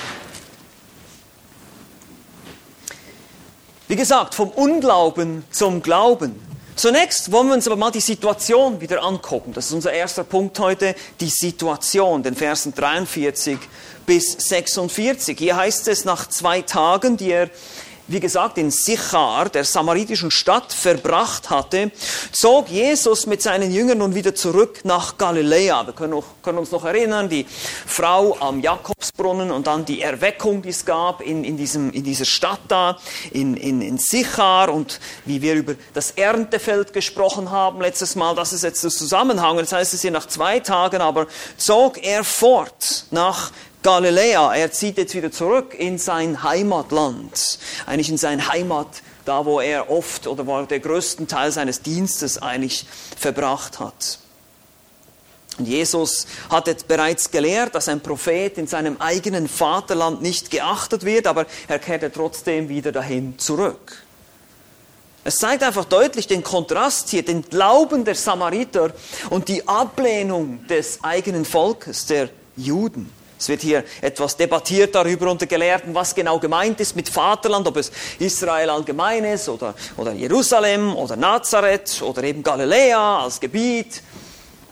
Wie 3.89 3.97
gesagt, 3.97 4.35
vom 4.35 4.51
Unglauben 4.51 5.45
zum 5.51 5.81
Glauben. 5.81 6.45
Zunächst 6.75 7.33
wollen 7.33 7.49
wir 7.49 7.55
uns 7.55 7.67
aber 7.67 7.77
mal 7.77 7.93
die 7.93 8.01
Situation 8.01 8.81
wieder 8.81 9.03
angucken. 9.03 9.53
Das 9.55 9.67
ist 9.67 9.73
unser 9.73 9.93
erster 9.93 10.25
Punkt 10.25 10.59
heute, 10.59 10.95
die 11.21 11.31
Situation, 11.31 12.23
den 12.23 12.35
Versen 12.35 12.75
43 12.75 13.59
bis 14.05 14.33
46. 14.33 15.39
Hier 15.39 15.57
heißt 15.57 15.89
es, 15.89 16.05
nach 16.05 16.29
zwei 16.29 16.63
Tagen, 16.63 17.17
die 17.17 17.31
er 17.31 17.49
wie 18.09 18.21
gesagt, 18.21 18.59
in 18.59 18.71
Sichar, 18.71 19.49
der 19.49 19.65
samaritischen 19.65 20.31
Stadt, 20.31 20.73
verbracht 20.73 21.51
hatte, 21.51 21.91
zog 22.33 22.69
Jesus 22.69 23.27
mit 23.27 23.43
seinen 23.43 23.73
Jüngern 23.73 23.99
nun 23.99 24.15
wieder 24.15 24.35
zurück 24.35 24.81
nach 24.85 25.19
Galiläa. 25.19 25.87
Wir 25.87 25.93
können, 25.93 26.13
noch, 26.13 26.25
können 26.43 26.59
uns 26.59 26.71
noch 26.71 26.85
erinnern, 26.85 27.29
die 27.29 27.47
Frau 27.87 28.37
am 28.41 28.61
Jakobsbrunnen 28.61 29.51
und 29.51 29.67
dann 29.67 29.85
die 29.85 30.03
Erweckung, 30.03 30.63
die 30.63 30.69
es 30.69 30.85
gab 30.85 31.21
in, 31.21 31.45
in, 31.45 31.57
diesem, 31.57 31.91
in 31.91 32.05
dieser 32.05 32.25
Stadt 32.25 32.61
da, 32.69 32.99
in, 33.33 33.57
in, 33.57 33.83
in 33.83 33.99
Sichar 33.99 34.73
und 34.73 35.01
wie 35.25 35.43
wir 35.43 35.55
über 35.55 35.75
das 35.95 36.13
Erntefeld 36.13 36.93
gesprochen 36.93 37.51
haben 37.51 37.81
letztes 37.81 38.15
Mal, 38.15 38.35
das 38.35 38.53
ist 38.53 38.63
jetzt 38.63 38.85
der 38.85 38.91
Zusammenhang. 38.91 39.57
Das 39.57 39.73
heißt, 39.73 39.95
es 39.95 40.03
hier 40.03 40.11
nach 40.11 40.27
zwei 40.27 40.61
Tagen 40.61 41.01
aber 41.01 41.27
zog 41.57 42.03
er 42.05 42.25
fort 42.25 43.07
nach 43.11 43.51
Galiläa. 43.87 44.53
Er 44.57 44.73
zieht 44.73 44.99
jetzt 44.99 45.15
wieder 45.15 45.31
zurück 45.31 45.73
in 45.73 45.97
sein 45.97 46.43
Heimatland, 46.43 47.61
eigentlich 47.87 48.09
in 48.09 48.19
sein 48.19 48.49
Heimat, 48.49 48.89
da 49.25 49.47
wo 49.47 49.61
er 49.61 49.89
oft 49.89 50.27
oder 50.27 50.45
wo 50.45 50.59
er 50.59 50.67
den 50.67 50.83
größten 50.83 51.29
Teil 51.29 51.53
seines 51.53 51.83
Dienstes 51.83 52.43
eigentlich 52.43 52.85
verbracht 53.17 53.79
hat. 53.79 54.19
Und 55.59 55.69
Jesus 55.69 56.27
hat 56.51 56.67
jetzt 56.67 56.89
bereits 56.89 57.31
gelehrt, 57.31 57.77
dass 57.77 57.89
ein 57.89 58.01
Prophet 58.01 58.59
in 58.59 58.67
seinem 58.67 58.97
eigenen 58.97 59.47
Vaterland 59.47 60.21
nicht 60.21 60.51
geachtet 60.51 61.05
wird, 61.05 61.29
aber 61.29 61.47
er 61.69 61.79
kehrte 61.79 62.11
trotzdem 62.11 62.69
wieder 62.69 62.91
dahin 62.91 63.39
zurück. 63.39 64.05
Es 65.23 65.37
zeigt 65.37 65.63
einfach 65.63 65.85
deutlich 65.85 66.27
den 66.27 66.43
Kontrast 66.43 67.11
hier, 67.11 67.25
den 67.25 67.43
Glauben 67.43 68.05
der 68.05 68.17
Samariter 68.17 68.93
und 69.31 69.47
die 69.47 69.69
Ablehnung 69.69 70.67
des 70.67 71.05
eigenen 71.05 71.45
Volkes, 71.45 72.07
der 72.07 72.31
Juden. 72.57 73.13
Es 73.39 73.49
wird 73.49 73.61
hier 73.61 73.85
etwas 74.01 74.37
debattiert 74.37 74.95
darüber 74.95 75.31
unter 75.31 75.47
Gelehrten, 75.47 75.95
was 75.95 76.15
genau 76.15 76.39
gemeint 76.39 76.81
ist 76.81 76.97
mit 76.97 77.09
Vaterland, 77.09 77.67
ob 77.67 77.77
es 77.77 77.93
Israel 78.19 78.71
allgemein 78.71 79.25
ist 79.25 79.49
oder, 79.49 79.75
oder 79.97 80.13
Jerusalem 80.13 80.97
oder 80.97 81.17
Nazareth 81.17 82.01
oder 82.03 82.25
eben 82.25 82.43
Galiläa 82.43 83.25
als 83.25 83.39
Gebiet. 83.39 84.03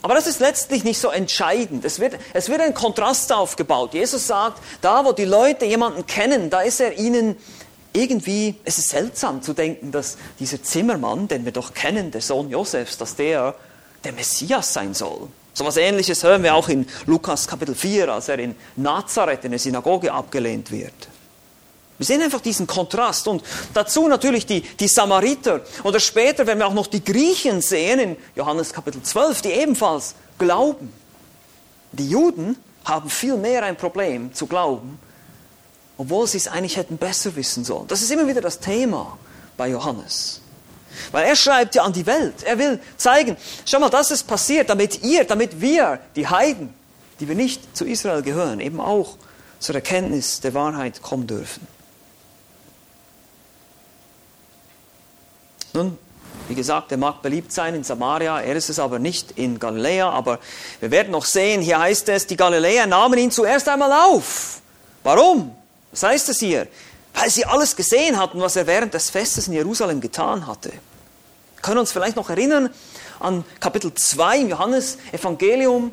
Aber 0.00 0.14
das 0.14 0.26
ist 0.26 0.40
letztlich 0.40 0.84
nicht 0.84 0.98
so 0.98 1.08
entscheidend. 1.08 1.84
Es 1.84 1.98
wird, 1.98 2.18
es 2.32 2.48
wird 2.48 2.60
ein 2.60 2.74
Kontrast 2.74 3.32
aufgebaut. 3.32 3.94
Jesus 3.94 4.26
sagt, 4.26 4.62
da 4.80 5.04
wo 5.04 5.12
die 5.12 5.24
Leute 5.24 5.64
jemanden 5.66 6.06
kennen, 6.06 6.50
da 6.50 6.60
ist 6.60 6.80
er 6.80 6.98
ihnen 6.98 7.36
irgendwie, 7.92 8.56
es 8.64 8.78
ist 8.78 8.88
seltsam 8.88 9.42
zu 9.42 9.52
denken, 9.52 9.92
dass 9.92 10.16
dieser 10.40 10.62
Zimmermann, 10.62 11.28
den 11.28 11.44
wir 11.44 11.52
doch 11.52 11.74
kennen, 11.74 12.10
der 12.10 12.20
Sohn 12.20 12.50
Josefs, 12.50 12.98
dass 12.98 13.14
der 13.16 13.54
der 14.04 14.12
Messias 14.12 14.72
sein 14.72 14.94
soll. 14.94 15.28
So 15.54 15.64
etwas 15.64 15.76
Ähnliches 15.76 16.22
hören 16.22 16.42
wir 16.42 16.54
auch 16.54 16.68
in 16.68 16.86
Lukas 17.06 17.48
Kapitel 17.48 17.74
4, 17.74 18.12
als 18.12 18.28
er 18.28 18.38
in 18.38 18.54
Nazareth 18.76 19.44
in 19.44 19.52
der 19.52 19.60
Synagoge 19.60 20.12
abgelehnt 20.12 20.70
wird. 20.70 20.92
Wir 21.96 22.06
sehen 22.06 22.22
einfach 22.22 22.40
diesen 22.40 22.66
Kontrast 22.66 23.28
und 23.28 23.42
dazu 23.72 24.08
natürlich 24.08 24.46
die, 24.46 24.60
die 24.62 24.88
Samariter 24.88 25.60
oder 25.84 26.00
später, 26.00 26.46
wenn 26.46 26.58
wir 26.58 26.66
auch 26.66 26.74
noch 26.74 26.88
die 26.88 27.04
Griechen 27.04 27.62
sehen 27.62 28.00
in 28.00 28.16
Johannes 28.34 28.72
Kapitel 28.72 29.00
12, 29.00 29.42
die 29.42 29.52
ebenfalls 29.52 30.16
glauben. 30.38 30.92
Die 31.92 32.08
Juden 32.08 32.56
haben 32.84 33.08
viel 33.08 33.36
mehr 33.36 33.62
ein 33.62 33.76
Problem 33.76 34.34
zu 34.34 34.46
glauben 34.46 34.98
obwohl 35.96 36.26
sie 36.26 36.38
es 36.38 36.48
eigentlich 36.48 36.76
hätten 36.76 36.98
besser 36.98 37.36
wissen 37.36 37.64
sollen. 37.64 37.86
Das 37.88 38.02
ist 38.02 38.10
immer 38.10 38.26
wieder 38.26 38.40
das 38.40 38.58
Thema 38.58 39.18
bei 39.56 39.68
Johannes. 39.68 40.40
Weil 41.12 41.26
er 41.26 41.36
schreibt 41.36 41.74
ja 41.74 41.82
an 41.82 41.92
die 41.92 42.06
Welt. 42.06 42.42
Er 42.44 42.58
will 42.58 42.80
zeigen, 42.96 43.36
schau 43.64 43.78
mal, 43.78 43.90
das 43.90 44.10
ist 44.10 44.26
passiert, 44.26 44.70
damit 44.70 45.02
ihr, 45.02 45.24
damit 45.24 45.60
wir, 45.60 46.00
die 46.16 46.26
Heiden, 46.26 46.72
die 47.20 47.28
wir 47.28 47.34
nicht 47.34 47.76
zu 47.76 47.84
Israel 47.84 48.22
gehören, 48.22 48.60
eben 48.60 48.80
auch 48.80 49.16
zur 49.58 49.74
Erkenntnis 49.74 50.40
der 50.40 50.54
Wahrheit 50.54 51.02
kommen 51.02 51.26
dürfen. 51.26 51.66
Nun, 55.72 55.98
wie 56.48 56.54
gesagt, 56.54 56.92
er 56.92 56.98
mag 56.98 57.22
beliebt 57.22 57.52
sein 57.52 57.74
in 57.74 57.82
Samaria, 57.82 58.40
er 58.40 58.54
ist 58.54 58.68
es 58.68 58.78
aber 58.78 58.98
nicht 58.98 59.32
in 59.32 59.58
Galiläa, 59.58 60.10
aber 60.10 60.38
wir 60.80 60.90
werden 60.90 61.10
noch 61.10 61.24
sehen, 61.24 61.62
hier 61.62 61.78
heißt 61.78 62.08
es, 62.10 62.26
die 62.26 62.36
Galiläer 62.36 62.86
nahmen 62.86 63.18
ihn 63.18 63.30
zuerst 63.30 63.68
einmal 63.68 63.92
auf. 63.92 64.60
Warum? 65.02 65.54
Was 65.90 66.02
heißt 66.02 66.28
das 66.28 66.38
hier? 66.38 66.66
Weil 67.14 67.30
sie 67.30 67.46
alles 67.46 67.76
gesehen 67.76 68.18
hatten, 68.18 68.40
was 68.40 68.56
er 68.56 68.66
während 68.66 68.92
des 68.92 69.10
Festes 69.10 69.48
in 69.48 69.54
Jerusalem 69.54 70.00
getan 70.00 70.46
hatte. 70.46 70.70
Wir 70.70 71.62
können 71.62 71.78
uns 71.78 71.92
vielleicht 71.92 72.16
noch 72.16 72.28
erinnern 72.28 72.70
an 73.20 73.44
Kapitel 73.60 73.94
2 73.94 74.38
im 74.40 74.48
Johannes 74.50 74.98
Evangelium. 75.12 75.92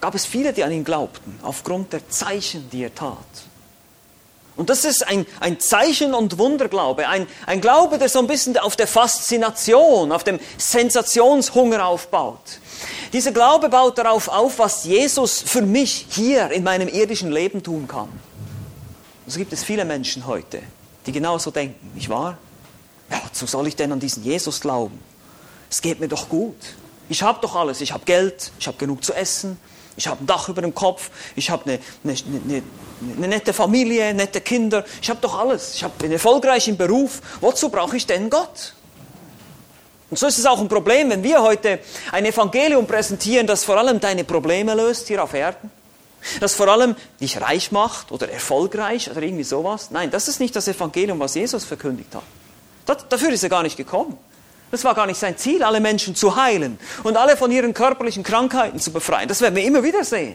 Gab 0.00 0.14
es 0.14 0.24
viele, 0.24 0.52
die 0.52 0.62
an 0.62 0.72
ihn 0.72 0.84
glaubten, 0.84 1.38
aufgrund 1.42 1.92
der 1.92 2.08
Zeichen, 2.08 2.70
die 2.70 2.84
er 2.84 2.94
tat. 2.94 3.16
Und 4.56 4.70
das 4.70 4.84
ist 4.86 5.06
ein, 5.06 5.26
ein 5.40 5.60
Zeichen- 5.60 6.14
und 6.14 6.38
Wunderglaube, 6.38 7.08
ein, 7.08 7.26
ein 7.44 7.60
Glaube, 7.60 7.98
der 7.98 8.08
so 8.08 8.20
ein 8.20 8.26
bisschen 8.26 8.56
auf 8.56 8.74
der 8.74 8.86
Faszination, 8.86 10.12
auf 10.12 10.24
dem 10.24 10.40
Sensationshunger 10.56 11.84
aufbaut. 11.84 12.40
Dieser 13.12 13.32
Glaube 13.32 13.68
baut 13.68 13.98
darauf 13.98 14.28
auf, 14.28 14.58
was 14.58 14.84
Jesus 14.84 15.42
für 15.42 15.60
mich 15.60 16.06
hier 16.08 16.50
in 16.50 16.62
meinem 16.62 16.88
irdischen 16.88 17.30
Leben 17.30 17.62
tun 17.62 17.86
kann. 17.86 18.08
Und 19.26 19.32
so 19.32 19.40
gibt 19.40 19.52
es 19.52 19.64
viele 19.64 19.84
Menschen 19.84 20.24
heute, 20.26 20.62
die 21.04 21.10
genauso 21.10 21.50
denken, 21.50 21.90
nicht 21.94 22.08
wahr? 22.08 22.38
Ja, 23.10 23.20
wozu 23.24 23.46
soll 23.46 23.66
ich 23.66 23.74
denn 23.74 23.90
an 23.90 23.98
diesen 23.98 24.22
Jesus 24.22 24.60
glauben? 24.60 25.00
Es 25.68 25.82
geht 25.82 25.98
mir 25.98 26.06
doch 26.06 26.28
gut. 26.28 26.54
Ich 27.08 27.24
habe 27.24 27.40
doch 27.42 27.56
alles. 27.56 27.80
Ich 27.80 27.90
habe 27.90 28.04
Geld, 28.04 28.52
ich 28.60 28.68
habe 28.68 28.78
genug 28.78 29.04
zu 29.04 29.12
essen, 29.12 29.58
ich 29.96 30.06
habe 30.06 30.22
ein 30.22 30.26
Dach 30.28 30.48
über 30.48 30.62
dem 30.62 30.74
Kopf, 30.74 31.10
ich 31.34 31.50
habe 31.50 31.64
eine, 31.64 31.78
eine, 32.04 32.14
eine, 32.44 32.62
eine, 33.16 33.28
nette 33.28 33.52
Familie, 33.52 34.14
nette 34.14 34.40
Kinder. 34.40 34.84
Ich 35.02 35.10
habe 35.10 35.20
doch 35.20 35.36
alles. 35.36 35.74
Ich 35.74 35.84
bin 35.84 36.12
erfolgreich 36.12 36.68
im 36.68 36.76
Beruf. 36.76 37.20
Wozu 37.40 37.68
brauche 37.68 37.96
ich 37.96 38.06
denn 38.06 38.30
Gott? 38.30 38.74
Und 40.08 40.20
so 40.20 40.28
ist 40.28 40.38
es 40.38 40.46
auch 40.46 40.60
ein 40.60 40.68
Problem, 40.68 41.10
wenn 41.10 41.24
wir 41.24 41.42
heute 41.42 41.80
ein 42.12 42.26
Evangelium 42.26 42.86
präsentieren, 42.86 43.48
das 43.48 43.64
vor 43.64 43.76
allem 43.76 43.98
deine 43.98 44.22
Probleme 44.22 44.72
löst 44.74 45.08
hier 45.08 45.20
auf 45.20 45.34
Erden 45.34 45.68
das 46.40 46.54
vor 46.54 46.68
allem 46.68 46.96
dich 47.20 47.40
reich 47.40 47.72
macht 47.72 48.12
oder 48.12 48.28
erfolgreich 48.30 49.10
oder 49.10 49.22
irgendwie 49.22 49.44
sowas. 49.44 49.90
Nein, 49.90 50.10
das 50.10 50.28
ist 50.28 50.40
nicht 50.40 50.54
das 50.56 50.68
Evangelium, 50.68 51.18
was 51.20 51.34
Jesus 51.34 51.64
verkündigt 51.64 52.14
hat. 52.14 52.22
Das, 52.84 53.08
dafür 53.08 53.30
ist 53.30 53.42
er 53.42 53.48
gar 53.48 53.62
nicht 53.62 53.76
gekommen. 53.76 54.16
Das 54.70 54.84
war 54.84 54.94
gar 54.94 55.06
nicht 55.06 55.18
sein 55.18 55.36
Ziel, 55.36 55.62
alle 55.62 55.80
Menschen 55.80 56.14
zu 56.14 56.36
heilen 56.36 56.78
und 57.04 57.16
alle 57.16 57.36
von 57.36 57.50
ihren 57.50 57.72
körperlichen 57.72 58.22
Krankheiten 58.22 58.80
zu 58.80 58.92
befreien. 58.92 59.28
Das 59.28 59.40
werden 59.40 59.54
wir 59.54 59.64
immer 59.64 59.82
wieder 59.82 60.04
sehen. 60.04 60.34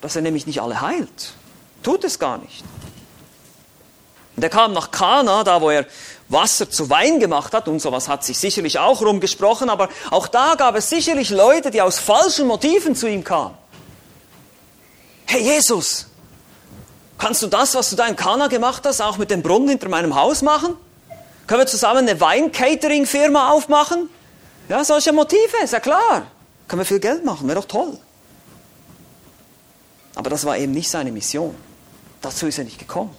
Dass 0.00 0.14
er 0.14 0.22
nämlich 0.22 0.46
nicht 0.46 0.60
alle 0.60 0.80
heilt. 0.80 1.34
Tut 1.82 2.04
es 2.04 2.18
gar 2.18 2.38
nicht. 2.38 2.62
Und 4.36 4.42
er 4.42 4.50
kam 4.50 4.72
nach 4.72 4.90
Kana, 4.90 5.42
da 5.44 5.60
wo 5.60 5.70
er 5.70 5.86
Wasser 6.28 6.68
zu 6.68 6.90
Wein 6.90 7.20
gemacht 7.20 7.52
hat, 7.52 7.68
und 7.68 7.80
sowas 7.80 8.08
hat 8.08 8.24
sich 8.24 8.38
sicherlich 8.38 8.78
auch 8.78 9.00
rumgesprochen, 9.00 9.70
aber 9.70 9.88
auch 10.10 10.28
da 10.28 10.54
gab 10.56 10.76
es 10.76 10.90
sicherlich 10.90 11.30
Leute, 11.30 11.70
die 11.70 11.80
aus 11.80 11.98
falschen 11.98 12.46
Motiven 12.46 12.94
zu 12.94 13.08
ihm 13.08 13.24
kamen 13.24 13.54
hey 15.26 15.42
Jesus, 15.42 16.06
kannst 17.18 17.42
du 17.42 17.46
das, 17.46 17.74
was 17.74 17.90
du 17.90 17.96
da 17.96 18.06
in 18.06 18.16
Kana 18.16 18.46
gemacht 18.46 18.82
hast, 18.86 19.00
auch 19.00 19.18
mit 19.18 19.30
dem 19.30 19.42
Brunnen 19.42 19.68
hinter 19.68 19.88
meinem 19.88 20.14
Haus 20.14 20.42
machen? 20.42 20.76
Können 21.46 21.60
wir 21.60 21.66
zusammen 21.66 22.08
eine 22.08 22.20
Wein-Catering-Firma 22.20 23.50
aufmachen? 23.50 24.08
Ja, 24.68 24.84
solche 24.84 25.12
Motive, 25.12 25.56
ist 25.62 25.72
ja 25.72 25.80
klar. 25.80 26.26
Können 26.66 26.80
wir 26.80 26.86
viel 26.86 27.00
Geld 27.00 27.24
machen, 27.24 27.46
wäre 27.46 27.60
doch 27.60 27.68
toll. 27.68 27.98
Aber 30.16 30.30
das 30.30 30.44
war 30.44 30.56
eben 30.56 30.72
nicht 30.72 30.90
seine 30.90 31.12
Mission. 31.12 31.54
Dazu 32.20 32.46
ist 32.46 32.58
er 32.58 32.64
nicht 32.64 32.78
gekommen. 32.78 33.14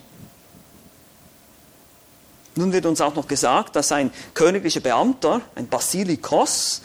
Nun 2.55 2.73
wird 2.73 2.87
uns 2.87 2.99
auch 3.01 3.13
noch 3.15 3.27
gesagt, 3.27 3.75
dass 3.75 3.91
ein 3.91 4.11
königlicher 4.33 4.79
Beamter, 4.79 5.41
ein 5.55 5.67
Basilikos, 5.67 6.81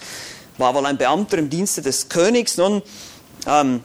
war 0.58 0.74
wohl 0.74 0.84
ein 0.84 0.98
Beamter 0.98 1.38
im 1.38 1.48
Dienste 1.48 1.80
des 1.80 2.10
Königs, 2.10 2.58
nun 2.58 2.82
ähm, 3.46 3.82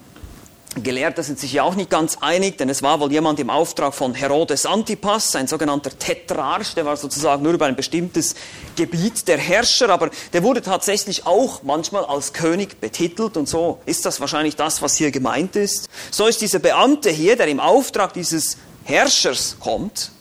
Gelehrte 0.76 1.24
sind 1.24 1.40
sich 1.40 1.54
ja 1.54 1.64
auch 1.64 1.76
nicht 1.76 1.90
ganz 1.90 2.18
einig, 2.22 2.58
denn 2.58 2.70
es 2.70 2.84
war 2.84 3.00
wohl 3.00 3.12
jemand 3.12 3.40
im 3.40 3.50
Auftrag 3.50 3.94
von 3.94 4.14
Herodes 4.14 4.66
Antipas, 4.66 5.36
ein 5.36 5.48
sogenannter 5.48 5.98
Tetrarch, 5.98 6.76
der 6.76 6.86
war 6.86 6.98
sozusagen 6.98 7.42
nur 7.42 7.54
über 7.54 7.66
ein 7.66 7.76
bestimmtes 7.76 8.36
Gebiet 8.76 9.28
der 9.28 9.38
Herrscher, 9.38 9.90
aber 9.90 10.12
der 10.34 10.44
wurde 10.44 10.62
tatsächlich 10.62 11.26
auch 11.26 11.64
manchmal 11.64 12.06
als 12.06 12.34
König 12.34 12.80
betitelt 12.80 13.38
und 13.38 13.50
so 13.50 13.80
ist 13.86 14.06
das 14.06 14.20
wahrscheinlich 14.20 14.56
das, 14.56 14.82
was 14.82 14.96
hier 14.96 15.12
gemeint 15.12 15.56
ist. 15.56 15.90
So 16.12 16.28
ist 16.28 16.42
dieser 16.42 16.60
Beamte 16.60 17.10
hier, 17.10 17.36
der 17.36 17.48
im 17.48 17.60
Auftrag 17.60 18.14
dieses 18.14 18.58
Herrschers 18.84 19.58
kommt. 19.60 20.12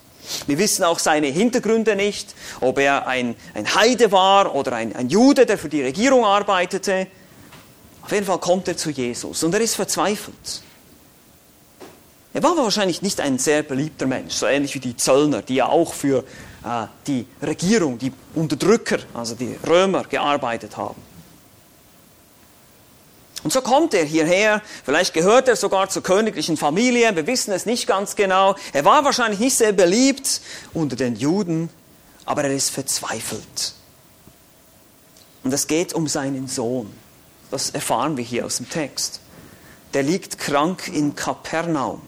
Wir 0.46 0.58
wissen 0.58 0.84
auch 0.84 0.98
seine 0.98 1.28
Hintergründe 1.28 1.96
nicht, 1.96 2.34
ob 2.60 2.78
er 2.78 3.06
ein, 3.06 3.36
ein 3.54 3.74
Heide 3.74 4.10
war 4.10 4.54
oder 4.54 4.72
ein, 4.72 4.94
ein 4.96 5.08
Jude, 5.08 5.46
der 5.46 5.58
für 5.58 5.68
die 5.68 5.82
Regierung 5.82 6.24
arbeitete. 6.24 7.06
Auf 8.06 8.12
jeden 8.12 8.24
Fall 8.24 8.38
kommt 8.38 8.68
er 8.68 8.76
zu 8.76 8.90
Jesus 8.90 9.42
und 9.42 9.52
er 9.52 9.60
ist 9.60 9.74
verzweifelt. 9.74 10.62
Er 12.32 12.42
war 12.44 12.56
wahrscheinlich 12.56 13.02
nicht 13.02 13.20
ein 13.20 13.36
sehr 13.36 13.64
beliebter 13.64 14.06
Mensch, 14.06 14.32
so 14.32 14.46
ähnlich 14.46 14.76
wie 14.76 14.78
die 14.78 14.96
Zöllner, 14.96 15.42
die 15.42 15.56
ja 15.56 15.66
auch 15.66 15.92
für 15.92 16.22
äh, 16.64 16.86
die 17.08 17.26
Regierung, 17.42 17.98
die 17.98 18.12
Unterdrücker, 18.36 18.98
also 19.12 19.34
die 19.34 19.58
Römer, 19.66 20.04
gearbeitet 20.04 20.76
haben. 20.76 21.02
Und 23.42 23.52
so 23.52 23.60
kommt 23.60 23.92
er 23.92 24.04
hierher, 24.04 24.62
vielleicht 24.84 25.12
gehört 25.12 25.48
er 25.48 25.56
sogar 25.56 25.88
zur 25.88 26.04
königlichen 26.04 26.56
Familie, 26.56 27.16
wir 27.16 27.26
wissen 27.26 27.52
es 27.52 27.66
nicht 27.66 27.88
ganz 27.88 28.14
genau. 28.14 28.54
Er 28.72 28.84
war 28.84 29.04
wahrscheinlich 29.04 29.40
nicht 29.40 29.56
sehr 29.56 29.72
beliebt 29.72 30.42
unter 30.74 30.94
den 30.94 31.16
Juden, 31.16 31.70
aber 32.24 32.44
er 32.44 32.54
ist 32.54 32.70
verzweifelt. 32.70 33.74
Und 35.42 35.52
es 35.52 35.66
geht 35.66 35.92
um 35.92 36.06
seinen 36.06 36.46
Sohn. 36.46 37.05
Das 37.50 37.70
erfahren 37.70 38.16
wir 38.16 38.24
hier 38.24 38.46
aus 38.46 38.56
dem 38.58 38.68
Text. 38.68 39.20
Der 39.94 40.02
liegt 40.02 40.38
krank 40.38 40.88
in 40.88 41.14
Kapernaum. 41.14 42.02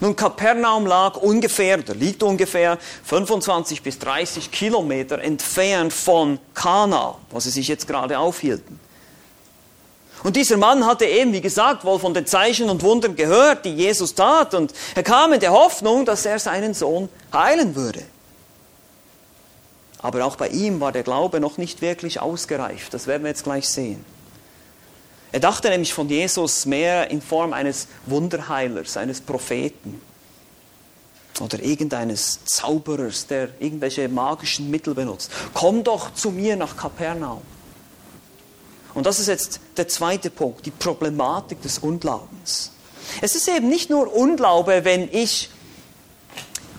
Nun, 0.00 0.16
Kapernaum 0.16 0.86
lag 0.86 1.16
ungefähr, 1.16 1.78
oder 1.78 1.94
liegt 1.94 2.22
ungefähr 2.22 2.78
25 3.04 3.82
bis 3.82 3.98
30 3.98 4.50
Kilometer 4.50 5.18
entfernt 5.20 5.92
von 5.92 6.38
Kana, 6.54 7.16
wo 7.30 7.38
sie 7.40 7.50
sich 7.50 7.68
jetzt 7.68 7.86
gerade 7.86 8.18
aufhielten. 8.18 8.80
Und 10.22 10.36
dieser 10.36 10.56
Mann 10.56 10.86
hatte 10.86 11.04
eben, 11.04 11.34
wie 11.34 11.42
gesagt, 11.42 11.84
wohl 11.84 11.98
von 11.98 12.14
den 12.14 12.26
Zeichen 12.26 12.70
und 12.70 12.82
Wundern 12.82 13.14
gehört, 13.14 13.66
die 13.66 13.74
Jesus 13.74 14.14
tat. 14.14 14.54
Und 14.54 14.72
er 14.94 15.02
kam 15.02 15.34
in 15.34 15.40
der 15.40 15.52
Hoffnung, 15.52 16.06
dass 16.06 16.24
er 16.24 16.38
seinen 16.38 16.72
Sohn 16.72 17.10
heilen 17.30 17.76
würde. 17.76 18.02
Aber 19.98 20.24
auch 20.24 20.36
bei 20.36 20.48
ihm 20.48 20.80
war 20.80 20.92
der 20.92 21.02
Glaube 21.02 21.40
noch 21.40 21.58
nicht 21.58 21.82
wirklich 21.82 22.20
ausgereift. 22.20 22.94
Das 22.94 23.06
werden 23.06 23.22
wir 23.22 23.30
jetzt 23.30 23.44
gleich 23.44 23.68
sehen. 23.68 24.04
Er 25.34 25.40
dachte 25.40 25.68
nämlich 25.68 25.92
von 25.92 26.08
Jesus 26.08 26.64
mehr 26.64 27.10
in 27.10 27.20
Form 27.20 27.52
eines 27.52 27.88
Wunderheilers, 28.06 28.96
eines 28.96 29.20
Propheten. 29.20 30.00
oder 31.40 31.60
irgendeines 31.60 32.44
Zauberers, 32.44 33.26
der 33.26 33.48
irgendwelche 33.58 34.08
magischen 34.08 34.70
Mittel 34.70 34.94
benutzt. 34.94 35.32
Komm 35.52 35.82
doch 35.82 36.14
zu 36.14 36.30
mir 36.30 36.54
nach 36.54 36.76
Kapernaum. 36.76 37.42
Und 38.94 39.06
das 39.06 39.18
ist 39.18 39.26
jetzt 39.26 39.58
der 39.76 39.88
zweite 39.88 40.30
Punkt, 40.30 40.66
die 40.66 40.70
Problematik 40.70 41.60
des 41.62 41.80
Unglaubens. 41.80 42.70
Es 43.20 43.34
ist 43.34 43.48
eben 43.48 43.68
nicht 43.68 43.90
nur 43.90 44.14
Unglaube, 44.14 44.84
wenn 44.84 45.12
ich 45.12 45.50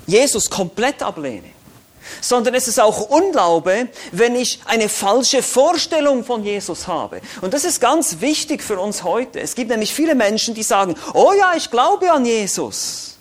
Jesus 0.08 0.50
komplett 0.50 1.04
ablehne, 1.04 1.50
sondern 2.22 2.54
es 2.54 2.68
ist 2.68 2.80
auch 2.80 3.10
Unglaube, 3.10 3.88
wenn 4.12 4.36
ich 4.36 4.60
eine 4.66 4.90
falsche 4.90 5.44
Vorstellung 5.44 6.24
von 6.24 6.44
Jesus 6.44 6.88
habe. 6.88 7.22
Und 7.42 7.54
das 7.54 7.66
ist 7.66 7.82
ganz 7.82 8.22
wichtig 8.22 8.64
für 8.64 8.80
uns 8.80 9.04
heute. 9.04 9.40
Es 9.40 9.56
gibt 9.56 9.70
nämlich 9.70 9.94
viele 9.94 10.16
Menschen, 10.16 10.54
die 10.54 10.64
sagen, 10.64 10.96
oh 11.14 11.34
ja, 11.38 11.54
ich 11.56 11.72
glaube 11.72 12.12
an 12.12 12.26
Jesus. 12.26 13.16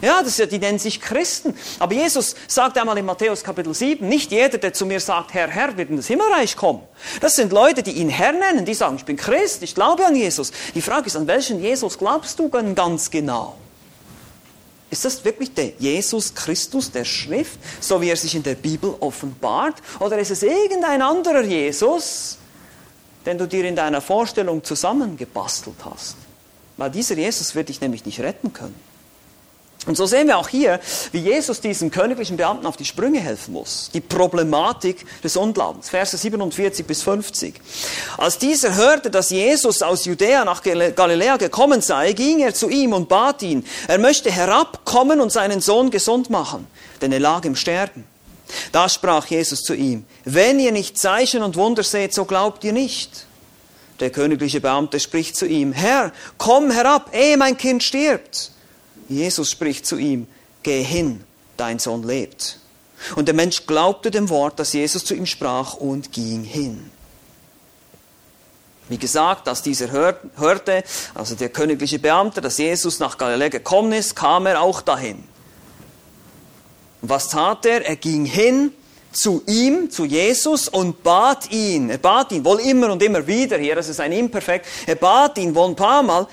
Ja, 0.00 0.22
das 0.22 0.36
die 0.36 0.58
nennen 0.58 0.78
sich 0.78 1.00
Christen. 1.00 1.54
Aber 1.80 1.92
Jesus 1.92 2.36
sagt 2.46 2.78
einmal 2.78 2.96
in 2.98 3.04
Matthäus 3.04 3.42
Kapitel 3.42 3.74
7, 3.74 4.08
nicht 4.08 4.30
jeder, 4.30 4.58
der 4.58 4.72
zu 4.72 4.86
mir 4.86 5.00
sagt, 5.00 5.34
Herr, 5.34 5.48
Herr, 5.48 5.76
wird 5.76 5.90
in 5.90 5.96
das 5.96 6.06
Himmelreich 6.06 6.56
kommen. 6.56 6.82
Das 7.20 7.34
sind 7.34 7.52
Leute, 7.52 7.82
die 7.82 7.92
ihn 7.92 8.08
Herr 8.08 8.32
nennen, 8.32 8.64
die 8.64 8.74
sagen, 8.74 8.96
ich 8.96 9.04
bin 9.04 9.16
Christ, 9.16 9.62
ich 9.64 9.74
glaube 9.74 10.06
an 10.06 10.14
Jesus. 10.14 10.52
Die 10.74 10.82
Frage 10.82 11.06
ist, 11.08 11.16
an 11.16 11.26
welchen 11.26 11.60
Jesus 11.60 11.98
glaubst 11.98 12.38
du 12.38 12.48
denn 12.48 12.76
ganz 12.76 13.10
genau? 13.10 13.56
Ist 14.90 15.04
das 15.04 15.24
wirklich 15.24 15.52
der 15.52 15.72
Jesus 15.78 16.34
Christus 16.34 16.90
der 16.90 17.04
Schrift, 17.04 17.58
so 17.80 18.00
wie 18.00 18.08
er 18.08 18.16
sich 18.16 18.34
in 18.34 18.42
der 18.42 18.54
Bibel 18.54 18.94
offenbart? 19.00 19.76
Oder 20.00 20.18
ist 20.18 20.30
es 20.30 20.42
irgendein 20.42 21.02
anderer 21.02 21.42
Jesus, 21.42 22.38
den 23.26 23.36
du 23.36 23.46
dir 23.46 23.64
in 23.64 23.76
deiner 23.76 24.00
Vorstellung 24.00 24.64
zusammengebastelt 24.64 25.76
hast? 25.84 26.16
Weil 26.78 26.90
dieser 26.90 27.16
Jesus 27.16 27.54
wird 27.54 27.68
dich 27.68 27.80
nämlich 27.80 28.06
nicht 28.06 28.20
retten 28.20 28.52
können. 28.52 28.87
Und 29.88 29.96
so 29.96 30.04
sehen 30.04 30.26
wir 30.26 30.36
auch 30.36 30.48
hier, 30.48 30.80
wie 31.12 31.20
Jesus 31.20 31.62
diesem 31.62 31.90
königlichen 31.90 32.36
Beamten 32.36 32.66
auf 32.66 32.76
die 32.76 32.84
Sprünge 32.84 33.20
helfen 33.20 33.54
muss. 33.54 33.88
Die 33.94 34.02
Problematik 34.02 35.06
des 35.22 35.34
Unglaubens. 35.34 35.88
Verse 35.88 36.14
47 36.14 36.86
bis 36.86 37.02
50. 37.02 37.54
Als 38.18 38.36
dieser 38.36 38.74
hörte, 38.74 39.10
dass 39.10 39.30
Jesus 39.30 39.80
aus 39.80 40.04
Judäa 40.04 40.44
nach 40.44 40.62
Galiläa 40.62 41.38
gekommen 41.38 41.80
sei, 41.80 42.12
ging 42.12 42.40
er 42.40 42.52
zu 42.52 42.68
ihm 42.68 42.92
und 42.92 43.08
bat 43.08 43.42
ihn, 43.42 43.64
er 43.86 43.98
möchte 43.98 44.30
herabkommen 44.30 45.22
und 45.22 45.32
seinen 45.32 45.62
Sohn 45.62 45.90
gesund 45.90 46.28
machen, 46.28 46.66
denn 47.00 47.10
er 47.10 47.20
lag 47.20 47.46
im 47.46 47.56
Sterben. 47.56 48.04
Da 48.72 48.90
sprach 48.90 49.24
Jesus 49.24 49.62
zu 49.62 49.72
ihm, 49.72 50.04
wenn 50.26 50.60
ihr 50.60 50.72
nicht 50.72 50.98
Zeichen 50.98 51.42
und 51.42 51.56
Wunder 51.56 51.82
seht, 51.82 52.12
so 52.12 52.26
glaubt 52.26 52.62
ihr 52.62 52.74
nicht. 52.74 53.24
Der 54.00 54.10
königliche 54.10 54.60
Beamte 54.60 55.00
spricht 55.00 55.34
zu 55.34 55.46
ihm, 55.46 55.72
Herr, 55.72 56.12
komm 56.36 56.70
herab, 56.70 57.14
ehe 57.14 57.38
mein 57.38 57.56
Kind 57.56 57.82
stirbt. 57.82 58.52
Jesus 59.08 59.50
spricht 59.50 59.86
zu 59.86 59.96
ihm, 59.96 60.26
geh 60.62 60.82
hin, 60.82 61.24
dein 61.56 61.78
Sohn 61.78 62.02
lebt. 62.02 62.60
Und 63.16 63.26
der 63.26 63.34
Mensch 63.34 63.66
glaubte 63.66 64.10
dem 64.10 64.28
Wort, 64.28 64.58
das 64.58 64.72
Jesus 64.72 65.04
zu 65.04 65.14
ihm 65.14 65.26
sprach 65.26 65.74
und 65.74 66.12
ging 66.12 66.42
hin. 66.42 66.90
Wie 68.88 68.98
gesagt, 68.98 69.48
als 69.48 69.62
dieser 69.62 69.90
hörte, 69.90 70.82
also 71.14 71.34
der 71.34 71.50
königliche 71.50 71.98
Beamte, 71.98 72.40
dass 72.40 72.58
Jesus 72.58 72.98
nach 72.98 73.18
Galiläa 73.18 73.48
gekommen 73.48 73.92
ist, 73.92 74.16
kam 74.16 74.46
er 74.46 74.62
auch 74.62 74.80
dahin. 74.80 75.22
Und 77.02 77.10
was 77.10 77.28
tat 77.28 77.66
er? 77.66 77.84
Er 77.84 77.96
ging 77.96 78.24
hin 78.24 78.72
zu 79.12 79.42
ihm, 79.46 79.90
zu 79.90 80.04
Jesus 80.04 80.68
und 80.68 81.02
bat 81.02 81.50
ihn. 81.50 81.90
Er 81.90 81.98
bat 81.98 82.32
ihn 82.32 82.44
wohl 82.44 82.60
immer 82.60 82.90
und 82.92 83.02
immer 83.02 83.26
wieder 83.26 83.58
hier, 83.58 83.74
das 83.74 83.88
ist 83.88 84.00
ein 84.00 84.12
Imperfekt. 84.12 84.66
Er 84.86 84.94
bat 84.94 85.38
ihn 85.38 85.54
wohl 85.54 85.68
ein 85.68 85.76
paar 85.76 86.02
Mal, 86.02 86.26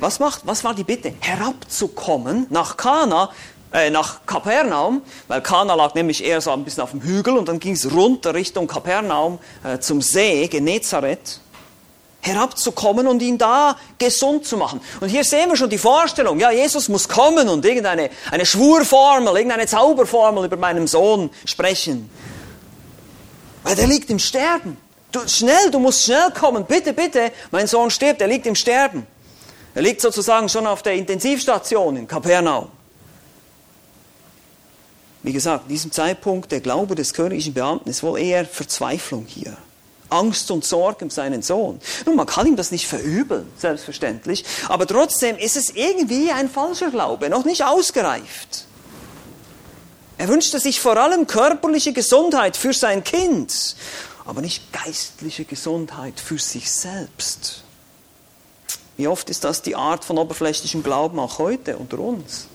was, 0.00 0.18
macht, 0.18 0.46
was 0.46 0.64
war 0.64 0.74
die 0.74 0.84
Bitte? 0.84 1.12
Herabzukommen 1.20 2.46
nach 2.50 2.76
Kana, 2.76 3.30
äh, 3.72 3.90
nach 3.90 4.26
Kapernaum, 4.26 5.02
weil 5.28 5.40
Kana 5.40 5.74
lag 5.74 5.94
nämlich 5.94 6.24
eher 6.24 6.40
so 6.40 6.50
ein 6.50 6.64
bisschen 6.64 6.82
auf 6.82 6.90
dem 6.90 7.02
Hügel 7.02 7.36
und 7.36 7.48
dann 7.48 7.58
ging 7.58 7.74
es 7.74 7.92
runter 7.92 8.34
Richtung 8.34 8.66
Kapernaum 8.66 9.38
äh, 9.62 9.78
zum 9.78 10.00
See, 10.00 10.46
Genezareth 10.48 11.40
herabzukommen 12.24 13.06
und 13.06 13.20
ihn 13.20 13.36
da 13.36 13.76
gesund 13.98 14.46
zu 14.46 14.56
machen. 14.56 14.80
Und 15.00 15.08
hier 15.08 15.24
sehen 15.24 15.50
wir 15.50 15.56
schon 15.56 15.68
die 15.68 15.78
Vorstellung, 15.78 16.40
ja, 16.40 16.50
Jesus 16.50 16.88
muss 16.88 17.06
kommen 17.06 17.48
und 17.48 17.64
irgendeine 17.64 18.08
eine 18.30 18.46
Schwurformel, 18.46 19.36
irgendeine 19.36 19.66
Zauberformel 19.66 20.46
über 20.46 20.56
meinen 20.56 20.86
Sohn 20.86 21.30
sprechen. 21.44 22.08
Weil 23.62 23.76
der 23.76 23.86
liegt 23.86 24.10
im 24.10 24.18
Sterben. 24.18 24.78
Du, 25.12 25.20
schnell, 25.28 25.70
du 25.70 25.78
musst 25.78 26.04
schnell 26.04 26.30
kommen, 26.32 26.64
bitte, 26.64 26.92
bitte, 26.92 27.30
mein 27.50 27.66
Sohn 27.66 27.90
stirbt, 27.90 28.20
er 28.20 28.28
liegt 28.28 28.46
im 28.46 28.54
Sterben. 28.54 29.06
Er 29.74 29.82
liegt 29.82 30.00
sozusagen 30.00 30.48
schon 30.48 30.66
auf 30.66 30.82
der 30.82 30.94
Intensivstation 30.94 31.96
in 31.96 32.06
Kapernaum. 32.06 32.68
Wie 35.22 35.32
gesagt, 35.32 35.64
in 35.64 35.70
diesem 35.70 35.90
Zeitpunkt, 35.90 36.52
der 36.52 36.60
Glaube 36.60 36.94
des 36.94 37.14
königlichen 37.14 37.54
Beamten 37.54 37.88
ist 37.88 38.02
wohl 38.02 38.20
eher 38.20 38.44
Verzweiflung 38.44 39.24
hier. 39.26 39.56
Angst 40.10 40.50
und 40.50 40.64
Sorge 40.64 41.06
um 41.06 41.10
seinen 41.10 41.42
Sohn. 41.42 41.80
Nun, 42.06 42.14
man 42.14 42.26
kann 42.26 42.46
ihm 42.46 42.56
das 42.56 42.70
nicht 42.70 42.86
verübeln, 42.86 43.50
selbstverständlich, 43.56 44.44
aber 44.68 44.86
trotzdem 44.86 45.36
ist 45.38 45.56
es 45.56 45.70
irgendwie 45.70 46.30
ein 46.30 46.48
falscher 46.48 46.90
Glaube, 46.90 47.30
noch 47.30 47.44
nicht 47.44 47.64
ausgereift. 47.64 48.66
Er 50.18 50.28
wünschte 50.28 50.60
sich 50.60 50.80
vor 50.80 50.96
allem 50.96 51.26
körperliche 51.26 51.92
Gesundheit 51.92 52.56
für 52.56 52.72
sein 52.72 53.02
Kind, 53.02 53.74
aber 54.24 54.40
nicht 54.40 54.72
geistliche 54.72 55.44
Gesundheit 55.44 56.20
für 56.20 56.38
sich 56.38 56.70
selbst. 56.70 57.63
Wie 58.96 59.08
oft 59.08 59.28
ist 59.30 59.44
das 59.44 59.62
die 59.62 59.74
Art 59.74 60.04
von 60.04 60.18
oberflächlichem 60.18 60.82
Glauben 60.82 61.18
auch 61.18 61.38
heute 61.38 61.76
unter 61.76 61.98
uns? 61.98 62.46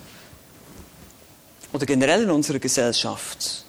Oder 1.73 1.85
generell 1.85 2.23
in 2.23 2.31
unserer 2.31 2.59
Gesellschaft? 2.59 3.65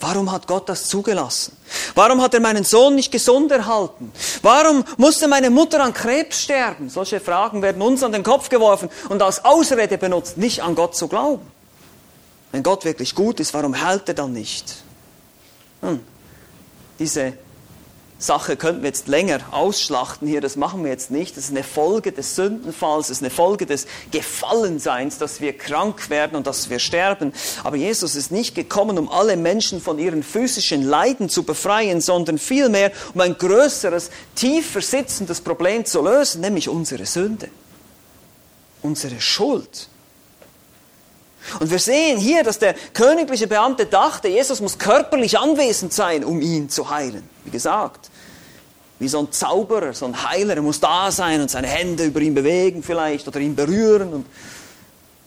Warum 0.00 0.30
hat 0.30 0.46
Gott 0.46 0.68
das 0.68 0.86
zugelassen? 0.86 1.56
Warum 1.94 2.22
hat 2.22 2.32
er 2.34 2.40
meinen 2.40 2.62
Sohn 2.62 2.94
nicht 2.94 3.10
gesund 3.10 3.50
erhalten? 3.50 4.12
Warum 4.42 4.84
musste 4.96 5.26
meine 5.26 5.50
Mutter 5.50 5.82
an 5.82 5.92
Krebs 5.92 6.42
sterben? 6.42 6.88
Solche 6.88 7.18
Fragen 7.18 7.62
werden 7.62 7.82
uns 7.82 8.04
an 8.04 8.12
den 8.12 8.22
Kopf 8.22 8.48
geworfen 8.48 8.90
und 9.08 9.20
als 9.22 9.44
Ausrede 9.44 9.98
benutzt, 9.98 10.38
nicht 10.38 10.62
an 10.62 10.76
Gott 10.76 10.94
zu 10.94 11.08
glauben. 11.08 11.50
Wenn 12.52 12.62
Gott 12.62 12.84
wirklich 12.84 13.14
gut 13.14 13.40
ist, 13.40 13.52
warum 13.54 13.74
hält 13.74 14.08
er 14.08 14.14
dann 14.14 14.32
nicht? 14.32 14.76
Hm. 15.80 16.00
Diese 16.98 17.34
Sache 18.20 18.56
könnten 18.56 18.82
wir 18.82 18.88
jetzt 18.88 19.06
länger 19.06 19.40
ausschlachten 19.52 20.26
hier, 20.26 20.40
das 20.40 20.56
machen 20.56 20.82
wir 20.82 20.90
jetzt 20.90 21.12
nicht. 21.12 21.36
Das 21.36 21.44
ist 21.44 21.50
eine 21.50 21.62
Folge 21.62 22.10
des 22.10 22.34
Sündenfalls, 22.34 23.06
das 23.06 23.18
ist 23.18 23.22
eine 23.22 23.30
Folge 23.30 23.64
des 23.64 23.86
Gefallenseins, 24.10 25.18
dass 25.18 25.40
wir 25.40 25.56
krank 25.56 26.10
werden 26.10 26.36
und 26.36 26.48
dass 26.48 26.68
wir 26.68 26.80
sterben. 26.80 27.32
Aber 27.62 27.76
Jesus 27.76 28.16
ist 28.16 28.32
nicht 28.32 28.56
gekommen, 28.56 28.98
um 28.98 29.08
alle 29.08 29.36
Menschen 29.36 29.80
von 29.80 30.00
ihren 30.00 30.24
physischen 30.24 30.82
Leiden 30.82 31.28
zu 31.28 31.44
befreien, 31.44 32.00
sondern 32.00 32.38
vielmehr, 32.38 32.90
um 33.14 33.20
ein 33.20 33.38
größeres, 33.38 34.10
tiefer 34.34 34.80
sitzendes 34.80 35.40
Problem 35.40 35.84
zu 35.84 36.02
lösen, 36.02 36.40
nämlich 36.40 36.68
unsere 36.68 37.06
Sünde, 37.06 37.48
unsere 38.82 39.20
Schuld. 39.20 39.88
Und 41.60 41.70
wir 41.70 41.78
sehen 41.78 42.18
hier, 42.18 42.42
dass 42.42 42.58
der 42.58 42.74
königliche 42.92 43.46
Beamte 43.46 43.86
dachte, 43.86 44.28
Jesus 44.28 44.60
muss 44.60 44.78
körperlich 44.78 45.38
anwesend 45.38 45.92
sein, 45.92 46.24
um 46.24 46.40
ihn 46.40 46.68
zu 46.68 46.90
heilen. 46.90 47.28
Wie 47.44 47.50
gesagt, 47.50 48.10
wie 48.98 49.08
so 49.08 49.20
ein 49.20 49.30
Zauberer, 49.30 49.92
so 49.92 50.06
ein 50.06 50.28
Heiler, 50.28 50.56
er 50.56 50.62
muss 50.62 50.80
da 50.80 51.10
sein 51.10 51.40
und 51.40 51.50
seine 51.50 51.68
Hände 51.68 52.04
über 52.04 52.20
ihn 52.20 52.34
bewegen 52.34 52.82
vielleicht 52.82 53.28
oder 53.28 53.38
ihn 53.40 53.54
berühren 53.54 54.12
und, 54.12 54.26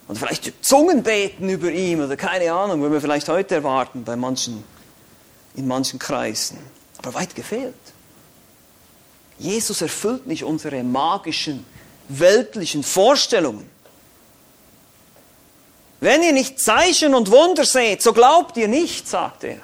und 0.07 0.17
vielleicht 0.17 0.53
Zungen 0.63 1.03
beten 1.03 1.49
über 1.49 1.71
ihm 1.71 2.01
oder 2.01 2.17
keine 2.17 2.51
Ahnung, 2.51 2.81
würden 2.81 2.93
wir 2.93 3.01
vielleicht 3.01 3.29
heute 3.29 3.55
erwarten 3.55 4.03
bei 4.03 4.15
manchen, 4.15 4.63
in 5.55 5.67
manchen 5.67 5.99
Kreisen. 5.99 6.57
Aber 6.97 7.13
weit 7.13 7.33
gefehlt. 7.33 7.73
Jesus 9.39 9.81
erfüllt 9.81 10.27
nicht 10.27 10.43
unsere 10.43 10.83
magischen, 10.83 11.65
weltlichen 12.09 12.83
Vorstellungen. 12.83 13.67
Wenn 16.01 16.23
ihr 16.23 16.33
nicht 16.33 16.59
Zeichen 16.59 17.13
und 17.13 17.29
Wunder 17.29 17.63
seht, 17.63 18.01
so 18.01 18.11
glaubt 18.11 18.57
ihr 18.57 18.67
nicht, 18.67 19.07
sagt 19.07 19.43
er. 19.43 19.57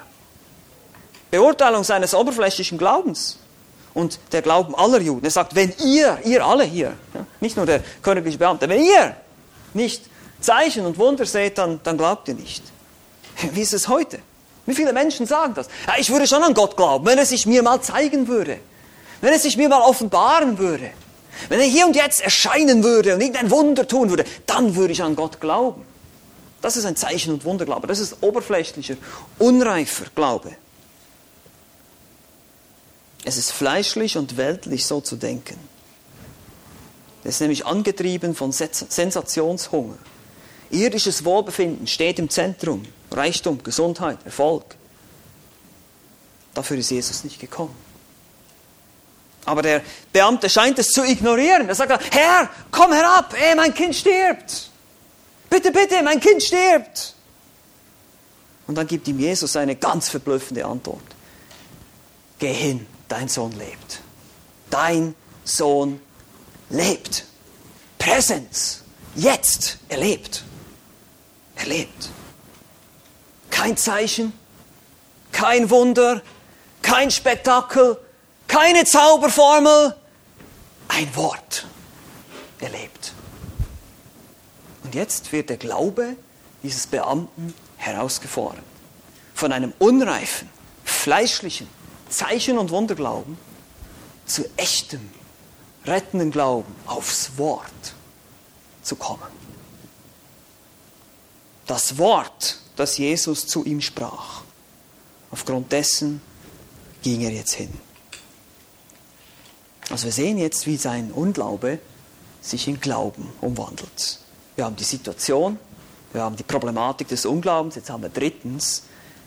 Beurteilung 1.32 1.82
seines 1.82 2.14
oberflächlichen 2.14 2.78
Glaubens 2.78 3.38
und 3.92 4.20
der 4.30 4.40
Glauben 4.40 4.76
aller 4.76 5.00
Juden. 5.00 5.24
Er 5.24 5.32
sagt, 5.32 5.56
wenn 5.56 5.74
ihr, 5.84 6.16
ihr 6.24 6.46
alle 6.46 6.62
hier, 6.62 6.94
nicht 7.40 7.56
nur 7.56 7.66
der 7.66 7.82
königliche 8.02 8.38
Beamte, 8.38 8.68
wenn 8.68 8.80
ihr 8.80 9.16
nicht 9.74 10.04
Zeichen 10.40 10.86
und 10.86 10.96
Wunder 10.96 11.26
seht, 11.26 11.58
dann, 11.58 11.80
dann 11.82 11.98
glaubt 11.98 12.28
ihr 12.28 12.34
nicht. 12.34 12.62
Wie 13.52 13.60
ist 13.60 13.74
es 13.74 13.88
heute? 13.88 14.20
Wie 14.64 14.76
viele 14.76 14.92
Menschen 14.92 15.26
sagen 15.26 15.54
das? 15.54 15.66
Ja, 15.88 15.94
ich 15.98 16.08
würde 16.08 16.28
schon 16.28 16.44
an 16.44 16.54
Gott 16.54 16.76
glauben, 16.76 17.04
wenn 17.04 17.18
er 17.18 17.26
sich 17.26 17.46
mir 17.46 17.64
mal 17.64 17.80
zeigen 17.80 18.28
würde, 18.28 18.60
wenn 19.20 19.32
er 19.32 19.40
sich 19.40 19.56
mir 19.56 19.68
mal 19.68 19.80
offenbaren 19.80 20.56
würde, 20.58 20.92
wenn 21.48 21.58
er 21.58 21.66
hier 21.66 21.84
und 21.84 21.96
jetzt 21.96 22.20
erscheinen 22.20 22.84
würde 22.84 23.14
und 23.14 23.20
irgendein 23.20 23.50
Wunder 23.50 23.88
tun 23.88 24.08
würde, 24.08 24.24
dann 24.46 24.76
würde 24.76 24.92
ich 24.92 25.02
an 25.02 25.16
Gott 25.16 25.40
glauben. 25.40 25.84
Das 26.60 26.76
ist 26.76 26.84
ein 26.84 26.96
Zeichen- 26.96 27.32
und 27.32 27.44
Wunderglaube. 27.44 27.86
Das 27.86 27.98
ist 27.98 28.16
oberflächlicher, 28.20 28.96
unreifer 29.38 30.06
Glaube. 30.14 30.56
Es 33.24 33.36
ist 33.36 33.52
fleischlich 33.52 34.16
und 34.16 34.36
weltlich 34.36 34.86
so 34.86 35.00
zu 35.00 35.16
denken. 35.16 35.58
Es 37.24 37.36
ist 37.36 37.40
nämlich 37.40 37.66
angetrieben 37.66 38.34
von 38.34 38.52
Sensationshunger. 38.52 39.98
Irdisches 40.70 41.24
Wohlbefinden 41.24 41.86
steht 41.86 42.18
im 42.18 42.30
Zentrum. 42.30 42.84
Reichtum, 43.10 43.62
Gesundheit, 43.62 44.18
Erfolg. 44.24 44.76
Dafür 46.54 46.78
ist 46.78 46.90
Jesus 46.90 47.24
nicht 47.24 47.38
gekommen. 47.40 47.74
Aber 49.44 49.62
der 49.62 49.82
Beamte 50.12 50.50
scheint 50.50 50.78
es 50.78 50.88
zu 50.88 51.04
ignorieren. 51.04 51.68
Er 51.68 51.74
sagt, 51.74 52.14
Herr, 52.14 52.50
komm 52.70 52.92
herab, 52.92 53.34
ey, 53.40 53.54
mein 53.54 53.72
Kind 53.72 53.94
stirbt. 53.94 54.70
Bitte, 55.50 55.70
bitte, 55.72 56.02
mein 56.02 56.20
Kind 56.20 56.42
stirbt. 56.42 57.14
Und 58.66 58.74
dann 58.74 58.86
gibt 58.86 59.08
ihm 59.08 59.18
Jesus 59.18 59.56
eine 59.56 59.76
ganz 59.76 60.08
verblüffende 60.08 60.64
Antwort. 60.64 61.02
Geh 62.38 62.52
hin, 62.52 62.86
dein 63.08 63.28
Sohn 63.28 63.52
lebt. 63.52 64.00
Dein 64.70 65.14
Sohn 65.44 66.00
lebt. 66.68 67.24
Präsenz. 67.98 68.82
Jetzt. 69.14 69.78
Er 69.88 69.98
lebt. 69.98 70.44
Er 71.56 71.66
lebt. 71.66 72.10
Kein 73.50 73.76
Zeichen, 73.76 74.32
kein 75.32 75.70
Wunder, 75.70 76.22
kein 76.82 77.10
Spektakel, 77.10 77.98
keine 78.46 78.84
Zauberformel, 78.84 79.96
ein 80.88 81.16
Wort. 81.16 81.66
Er 82.60 82.70
lebt. 82.70 83.12
Und 84.84 84.94
jetzt 84.94 85.32
wird 85.32 85.50
der 85.50 85.56
Glaube 85.56 86.16
dieses 86.62 86.86
Beamten 86.86 87.54
herausgefordert. 87.76 88.64
Von 89.34 89.52
einem 89.52 89.72
unreifen, 89.78 90.48
fleischlichen 90.84 91.68
Zeichen- 92.08 92.58
und 92.58 92.70
Wunderglauben 92.70 93.38
zu 94.26 94.44
echtem, 94.56 95.00
rettenden 95.84 96.30
Glauben 96.30 96.74
aufs 96.86 97.36
Wort 97.36 97.94
zu 98.82 98.96
kommen. 98.96 99.22
Das 101.66 101.98
Wort, 101.98 102.58
das 102.76 102.96
Jesus 102.98 103.46
zu 103.46 103.64
ihm 103.64 103.80
sprach, 103.80 104.42
aufgrund 105.30 105.70
dessen 105.72 106.22
ging 107.02 107.20
er 107.20 107.30
jetzt 107.30 107.52
hin. 107.52 107.72
Also 109.90 110.06
wir 110.06 110.12
sehen 110.12 110.38
jetzt, 110.38 110.66
wie 110.66 110.76
sein 110.76 111.12
Unglaube 111.12 111.78
sich 112.40 112.68
in 112.68 112.80
Glauben 112.80 113.28
umwandelt. 113.40 114.18
Wir 114.58 114.64
haben 114.64 114.74
die 114.74 114.82
Situation, 114.82 115.56
wir 116.12 116.20
haben 116.20 116.34
die 116.34 116.42
Problematik 116.42 117.06
des 117.06 117.24
Unglaubens, 117.24 117.76
jetzt 117.76 117.90
haben 117.90 118.02
wir 118.02 118.08
drittens 118.08 118.82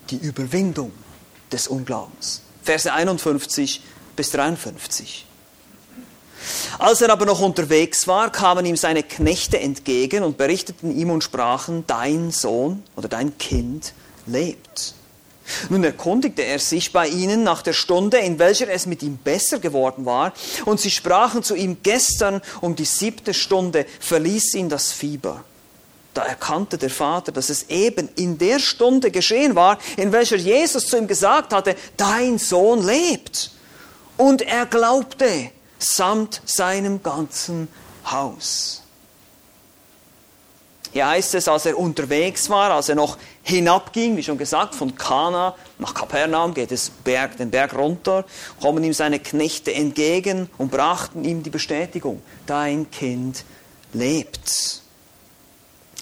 die 0.10 0.18
Überwindung 0.18 0.92
des 1.50 1.70
Unglaubens. 1.70 2.42
Verse 2.64 2.92
51 2.92 3.82
bis 4.18 4.32
53. 4.32 5.26
Als 6.80 7.00
er 7.00 7.12
aber 7.12 7.26
noch 7.26 7.40
unterwegs 7.40 8.10
war, 8.10 8.30
kamen 8.30 8.66
ihm 8.66 8.76
seine 8.76 9.04
Knechte 9.04 9.58
entgegen 9.58 10.26
und 10.26 10.38
berichteten 10.38 10.94
ihm 10.94 11.10
und 11.10 11.24
sprachen, 11.24 11.86
dein 11.88 12.32
Sohn 12.32 12.84
oder 12.98 13.08
dein 13.08 13.38
Kind 13.38 13.94
lebt. 14.26 14.96
Nun 15.70 15.84
erkundigte 15.84 16.44
er 16.44 16.60
sich 16.60 16.92
bei 16.94 17.08
ihnen 17.08 17.44
nach 17.44 17.62
der 17.62 17.74
Stunde, 17.74 18.18
in 18.18 18.40
welcher 18.40 18.70
es 18.70 18.86
mit 18.86 19.04
ihm 19.04 19.18
besser 19.18 19.60
geworden 19.60 20.06
war, 20.06 20.34
und 20.66 20.80
sie 20.80 20.92
sprachen 20.92 21.44
zu 21.44 21.56
ihm, 21.56 21.78
gestern 21.84 22.42
um 22.62 22.76
die 22.76 22.86
siebte 22.86 23.34
Stunde 23.34 23.86
verließ 24.00 24.54
ihn 24.56 24.70
das 24.70 24.92
Fieber. 24.92 25.44
Da 26.14 26.24
erkannte 26.24 26.78
der 26.78 26.90
Vater, 26.90 27.32
dass 27.32 27.50
es 27.50 27.70
eben 27.70 28.10
in 28.16 28.38
der 28.38 28.60
Stunde 28.60 29.12
geschehen 29.12 29.56
war, 29.56 29.80
in 29.96 30.12
welcher 30.12 30.36
Jesus 30.36 30.88
zu 30.88 30.98
ihm 30.98 31.08
gesagt 31.08 31.54
hatte, 31.54 31.76
dein 31.96 32.38
Sohn 32.38 32.86
lebt. 32.86 33.52
Und 34.18 34.42
er 34.42 34.66
glaubte, 34.66 35.52
samt 35.80 36.42
seinem 36.46 37.02
ganzen 37.02 37.70
Haus. 38.06 38.81
Hier 40.94 41.08
heißt 41.08 41.36
es, 41.36 41.48
als 41.48 41.66
er 41.66 41.78
unterwegs 41.78 42.50
war, 42.50 42.72
als 42.72 42.90
er 42.90 42.96
noch 42.96 43.18
hinabging, 43.44 44.18
wie 44.18 44.24
schon 44.24 44.38
gesagt, 44.38 44.76
von 44.76 44.96
Kana 44.96 45.56
nach 45.80 45.94
Kapernaum 45.94 46.54
geht 46.54 46.72
es 46.72 46.90
Berg, 46.90 47.38
den 47.38 47.50
Berg 47.50 47.74
runter, 47.76 48.26
kommen 48.62 48.84
ihm 48.84 48.94
seine 48.94 49.20
Knechte 49.20 49.74
entgegen 49.74 50.50
und 50.58 50.70
brachten 50.70 51.24
ihm 51.24 51.44
die 51.44 51.50
Bestätigung, 51.50 52.22
dein 52.46 52.92
Kind 52.92 53.46
lebt. 53.94 54.82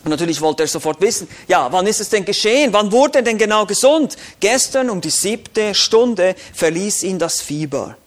Und 0.03 0.11
natürlich 0.11 0.39
wollte 0.41 0.63
er 0.63 0.67
sofort 0.67 1.01
wissen, 1.01 1.27
ja, 1.47 1.71
wann 1.71 1.85
ist 1.85 1.99
es 1.99 2.09
denn 2.09 2.25
geschehen? 2.25 2.71
Wann 2.71 2.91
wurde 2.91 3.19
er 3.19 3.21
denn 3.21 3.37
genau 3.37 3.65
gesund? 3.65 4.15
Gestern 4.39 4.89
um 4.89 5.01
die 5.01 5.09
siebte 5.09 5.75
Stunde 5.75 6.35
verließ 6.53 7.03
ihn 7.03 7.19
das 7.19 7.41
Fieber. 7.41 7.97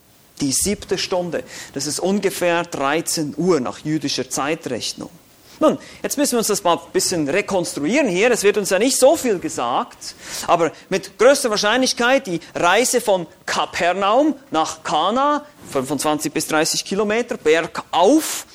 Die 0.40 0.52
siebte 0.52 0.98
Stunde, 0.98 1.44
das 1.74 1.86
ist 1.86 2.00
ungefähr 2.00 2.64
13 2.64 3.34
Uhr 3.36 3.60
nach 3.60 3.78
jüdischer 3.78 4.28
Zeitrechnung. 4.28 5.10
Nun, 5.60 5.78
jetzt 6.02 6.18
müssen 6.18 6.32
wir 6.32 6.38
uns 6.38 6.48
das 6.48 6.64
mal 6.64 6.74
ein 6.74 6.92
bisschen 6.92 7.28
rekonstruieren 7.28 8.08
hier. 8.08 8.30
Es 8.30 8.42
wird 8.42 8.58
uns 8.58 8.70
ja 8.70 8.78
nicht 8.78 8.98
so 8.98 9.16
viel 9.16 9.38
gesagt, 9.38 10.14
aber 10.46 10.72
mit 10.88 11.18
größter 11.18 11.50
Wahrscheinlichkeit 11.50 12.26
die 12.26 12.40
Reise 12.54 13.00
von 13.00 13.26
Kapernaum 13.46 14.34
nach 14.50 14.82
Kana, 14.82 15.44
25 15.70 16.32
bis 16.32 16.48
30 16.48 16.84
Kilometer, 16.84 17.36
bergauf, 17.36 18.46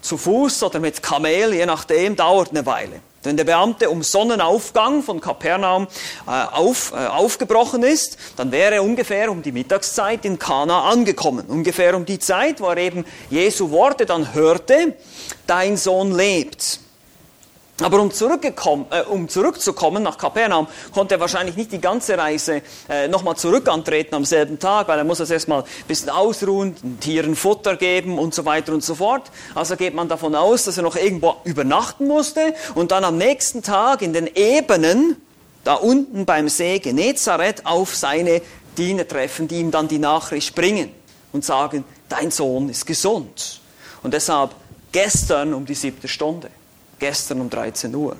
zu 0.00 0.16
Fuß 0.16 0.62
oder 0.62 0.80
mit 0.80 1.02
Kamel, 1.02 1.54
je 1.54 1.66
nachdem, 1.66 2.16
dauert 2.16 2.50
eine 2.50 2.64
Weile. 2.64 3.00
Wenn 3.22 3.36
der 3.36 3.44
Beamte 3.44 3.90
um 3.90 4.02
Sonnenaufgang 4.02 5.02
von 5.02 5.20
Kapernaum 5.20 5.88
äh, 6.26 6.30
auf, 6.30 6.92
äh, 6.92 7.06
aufgebrochen 7.06 7.82
ist, 7.82 8.16
dann 8.36 8.52
wäre 8.52 8.76
er 8.76 8.82
ungefähr 8.84 9.30
um 9.30 9.42
die 9.42 9.52
Mittagszeit 9.52 10.24
in 10.24 10.38
Kana 10.38 10.88
angekommen. 10.88 11.46
Ungefähr 11.48 11.96
um 11.96 12.04
die 12.04 12.20
Zeit, 12.20 12.60
wo 12.60 12.66
er 12.68 12.76
eben 12.76 13.04
Jesu 13.28 13.70
Worte 13.70 14.06
dann 14.06 14.34
hörte, 14.34 14.94
dein 15.46 15.76
Sohn 15.76 16.14
lebt. 16.14 16.80
Aber 17.80 18.00
um, 18.00 18.10
äh, 18.90 19.02
um, 19.02 19.28
zurückzukommen 19.28 20.02
nach 20.02 20.18
Kapernaum, 20.18 20.66
konnte 20.92 21.14
er 21.14 21.20
wahrscheinlich 21.20 21.56
nicht 21.56 21.70
die 21.70 21.80
ganze 21.80 22.18
Reise 22.18 22.62
äh, 22.88 23.06
nochmal 23.06 23.36
zurück 23.36 23.68
antreten 23.68 24.16
am 24.16 24.24
selben 24.24 24.58
Tag, 24.58 24.88
weil 24.88 24.98
er 24.98 25.04
muss 25.04 25.18
das 25.18 25.30
erstmal 25.30 25.62
ein 25.62 25.86
bisschen 25.86 26.10
ausruhen, 26.10 26.74
den 26.82 26.98
Tieren 26.98 27.36
Futter 27.36 27.76
geben 27.76 28.18
und 28.18 28.34
so 28.34 28.44
weiter 28.44 28.72
und 28.72 28.82
so 28.82 28.96
fort. 28.96 29.30
Also 29.54 29.76
geht 29.76 29.94
man 29.94 30.08
davon 30.08 30.34
aus, 30.34 30.64
dass 30.64 30.76
er 30.76 30.82
noch 30.82 30.96
irgendwo 30.96 31.36
übernachten 31.44 32.08
musste 32.08 32.52
und 32.74 32.90
dann 32.90 33.04
am 33.04 33.16
nächsten 33.16 33.62
Tag 33.62 34.02
in 34.02 34.12
den 34.12 34.26
Ebenen, 34.34 35.16
da 35.62 35.74
unten 35.74 36.26
beim 36.26 36.48
See 36.48 36.80
Genezareth, 36.80 37.64
auf 37.64 37.94
seine 37.94 38.42
Diener 38.76 39.06
treffen, 39.06 39.46
die 39.46 39.60
ihm 39.60 39.70
dann 39.70 39.86
die 39.86 39.98
Nachricht 40.00 40.56
bringen 40.56 40.90
und 41.32 41.44
sagen, 41.44 41.84
dein 42.08 42.32
Sohn 42.32 42.70
ist 42.70 42.86
gesund. 42.86 43.60
Und 44.02 44.14
deshalb 44.14 44.50
gestern 44.90 45.54
um 45.54 45.64
die 45.64 45.74
siebte 45.74 46.08
Stunde 46.08 46.50
gestern 46.98 47.40
um 47.40 47.50
13 47.50 47.94
Uhr. 47.94 48.16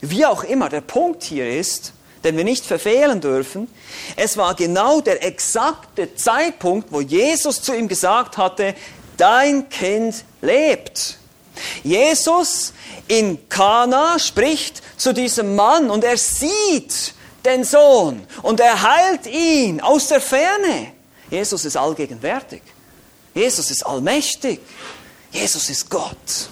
Wie 0.00 0.24
auch 0.24 0.44
immer, 0.44 0.68
der 0.68 0.80
Punkt 0.80 1.22
hier 1.22 1.48
ist, 1.50 1.92
den 2.24 2.36
wir 2.36 2.44
nicht 2.44 2.64
verfehlen 2.64 3.20
dürfen, 3.20 3.68
es 4.16 4.36
war 4.36 4.54
genau 4.54 5.00
der 5.00 5.24
exakte 5.24 6.14
Zeitpunkt, 6.14 6.92
wo 6.92 7.00
Jesus 7.00 7.62
zu 7.62 7.74
ihm 7.74 7.88
gesagt 7.88 8.36
hatte, 8.36 8.74
dein 9.16 9.68
Kind 9.68 10.24
lebt. 10.40 11.18
Jesus 11.82 12.72
in 13.08 13.48
Kana 13.48 14.18
spricht 14.18 14.82
zu 14.96 15.12
diesem 15.12 15.56
Mann 15.56 15.90
und 15.90 16.04
er 16.04 16.16
sieht 16.16 17.14
den 17.44 17.64
Sohn 17.64 18.26
und 18.42 18.60
er 18.60 18.82
heilt 18.82 19.26
ihn 19.26 19.80
aus 19.80 20.08
der 20.08 20.20
Ferne. 20.20 20.92
Jesus 21.30 21.64
ist 21.64 21.76
allgegenwärtig. 21.76 22.62
Jesus 23.34 23.70
ist 23.70 23.84
allmächtig. 23.86 24.60
Jesus 25.30 25.70
ist 25.70 25.88
Gott. 25.88 26.48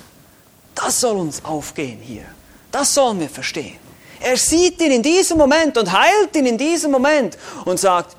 Das 0.78 1.00
soll 1.00 1.16
uns 1.16 1.44
aufgehen 1.44 1.98
hier. 2.00 2.24
Das 2.70 2.94
sollen 2.94 3.18
wir 3.18 3.28
verstehen. 3.28 3.78
Er 4.20 4.36
sieht 4.36 4.80
ihn 4.80 4.92
in 4.92 5.02
diesem 5.02 5.36
Moment 5.36 5.76
und 5.76 5.90
heilt 5.90 6.36
ihn 6.36 6.46
in 6.46 6.56
diesem 6.56 6.92
Moment 6.92 7.36
und 7.64 7.80
sagt, 7.80 8.16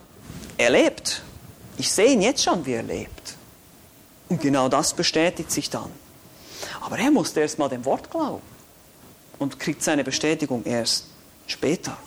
er 0.58 0.70
lebt. 0.70 1.22
Ich 1.78 1.90
sehe 1.90 2.12
ihn 2.12 2.22
jetzt 2.22 2.44
schon, 2.44 2.66
wie 2.66 2.74
er 2.74 2.84
lebt. 2.84 3.36
Und 4.28 4.42
genau 4.42 4.68
das 4.68 4.94
bestätigt 4.94 5.52
sich 5.52 5.70
dann. 5.70 5.90
Aber 6.82 7.00
er 7.00 7.12
musste 7.12 7.40
erst 7.40 7.58
mal 7.60 7.70
dem 7.70 7.86
Wort 7.86 8.12
glauben 8.12 8.42
und 9.38 9.58
kriegt 9.58 9.82
seine 9.82 10.04
Bestätigung 10.04 10.66
erst 10.66 11.06
später. 11.48 11.98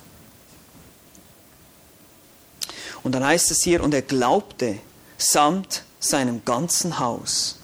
Und 3.03 3.13
dann 3.13 3.25
heißt 3.25 3.51
es 3.51 3.63
hier, 3.63 3.83
und 3.83 3.95
er 3.95 4.03
glaubte 4.03 4.79
samt 5.17 5.83
seinem 5.99 6.45
ganzen 6.45 6.99
Haus. 6.99 7.59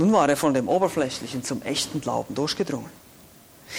Nun 0.00 0.12
war 0.14 0.26
er 0.30 0.36
von 0.38 0.54
dem 0.54 0.66
Oberflächlichen 0.66 1.44
zum 1.44 1.60
echten 1.60 2.00
Glauben 2.00 2.34
durchgedrungen. 2.34 2.88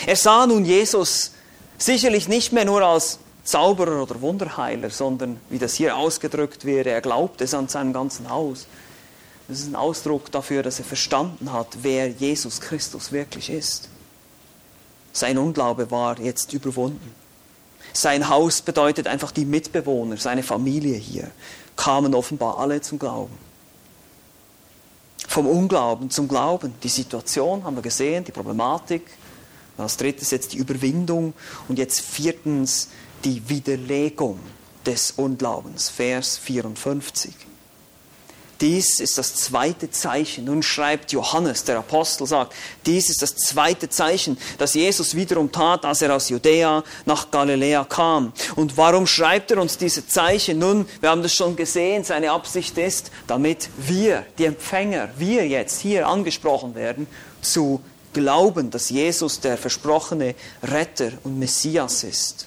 Er 0.06 0.16
sah 0.16 0.46
nun 0.46 0.66
Jesus 0.66 1.32
sicherlich 1.80 2.28
nicht 2.28 2.54
mehr 2.54 2.64
nur 2.64 2.84
als 2.84 3.18
Zauberer 3.44 4.04
oder 4.04 4.22
Wunderheiler, 4.22 4.92
sondern 4.92 5.40
wie 5.50 5.58
das 5.58 5.74
hier 5.74 5.98
ausgedrückt 5.98 6.64
wird, 6.64 6.86
er 6.86 7.02
glaubte 7.02 7.44
es 7.44 7.56
an 7.56 7.70
seinem 7.70 7.92
ganzen 7.92 8.30
Haus. 8.30 8.68
Das 9.48 9.62
ist 9.62 9.68
ein 9.68 9.76
Ausdruck 9.76 10.32
dafür, 10.32 10.62
dass 10.62 10.78
er 10.78 10.86
verstanden 10.86 11.52
hat, 11.52 11.70
wer 11.82 12.10
Jesus 12.10 12.62
Christus 12.62 13.12
wirklich 13.12 13.50
ist. 13.50 13.90
Sein 15.14 15.40
Unglaube 15.40 15.90
war 15.90 16.20
jetzt 16.20 16.54
überwunden. 16.54 17.16
Sein 17.94 18.30
Haus 18.30 18.62
bedeutet 18.62 19.08
einfach 19.08 19.32
die 19.32 19.46
Mitbewohner, 19.46 20.18
seine 20.18 20.44
Familie 20.44 20.98
hier, 20.98 21.32
kamen 21.76 22.14
offenbar 22.14 22.60
alle 22.60 22.80
zum 22.80 23.00
Glauben. 23.00 23.51
Vom 25.32 25.48
Unglauben 25.48 26.10
zum 26.10 26.28
Glauben. 26.28 26.74
Die 26.84 26.90
Situation 26.90 27.64
haben 27.64 27.78
wir 27.78 27.82
gesehen, 27.82 28.26
die 28.26 28.34
Problematik, 28.34 29.04
Als 29.78 29.96
drittes 29.96 30.30
jetzt 30.32 30.52
die 30.52 30.58
Überwindung 30.58 31.34
und 31.70 31.80
jetzt 31.80 32.02
viertens 32.02 32.90
die 33.24 33.48
Widerlegung 33.48 34.40
des 34.86 35.12
Unglaubens. 35.12 35.88
Vers 35.88 36.38
54. 36.38 37.34
Dies 38.62 39.00
ist 39.00 39.18
das 39.18 39.34
zweite 39.34 39.90
Zeichen. 39.90 40.46
Nun 40.46 40.62
schreibt 40.62 41.12
Johannes, 41.12 41.64
der 41.64 41.80
Apostel, 41.80 42.28
sagt, 42.28 42.54
dies 42.86 43.10
ist 43.10 43.24
das 43.24 43.36
zweite 43.36 43.90
Zeichen, 43.90 44.38
das 44.60 44.76
Jesus 44.76 45.16
wiederum 45.16 45.52
tat, 45.52 45.84
als 45.84 46.04
er 46.04 46.16
aus 46.16 46.30
Judäa 46.30 46.84
nach 47.06 47.32
Galiläa 47.32 47.84
kam. 47.86 48.32
Und 48.56 48.78
warum 48.78 49.08
schreibt 49.08 49.50
er 49.50 49.60
uns 49.60 49.80
diese 49.80 50.08
Zeichen? 50.08 50.60
Nun, 50.60 50.86
wir 51.00 51.10
haben 51.10 51.24
das 51.24 51.34
schon 51.34 51.56
gesehen, 51.56 52.04
seine 52.04 52.32
Absicht 52.32 52.78
ist, 52.78 53.10
damit 53.26 53.70
wir, 53.78 54.26
die 54.38 54.46
Empfänger, 54.46 55.10
wir 55.18 55.48
jetzt 55.48 55.82
hier 55.82 56.08
angesprochen 56.08 56.76
werden, 56.76 57.08
zu 57.42 57.82
glauben, 58.14 58.70
dass 58.70 58.92
Jesus 58.92 59.40
der 59.40 59.58
versprochene 59.58 60.36
Retter 60.62 61.14
und 61.24 61.40
Messias 61.40 62.04
ist. 62.04 62.46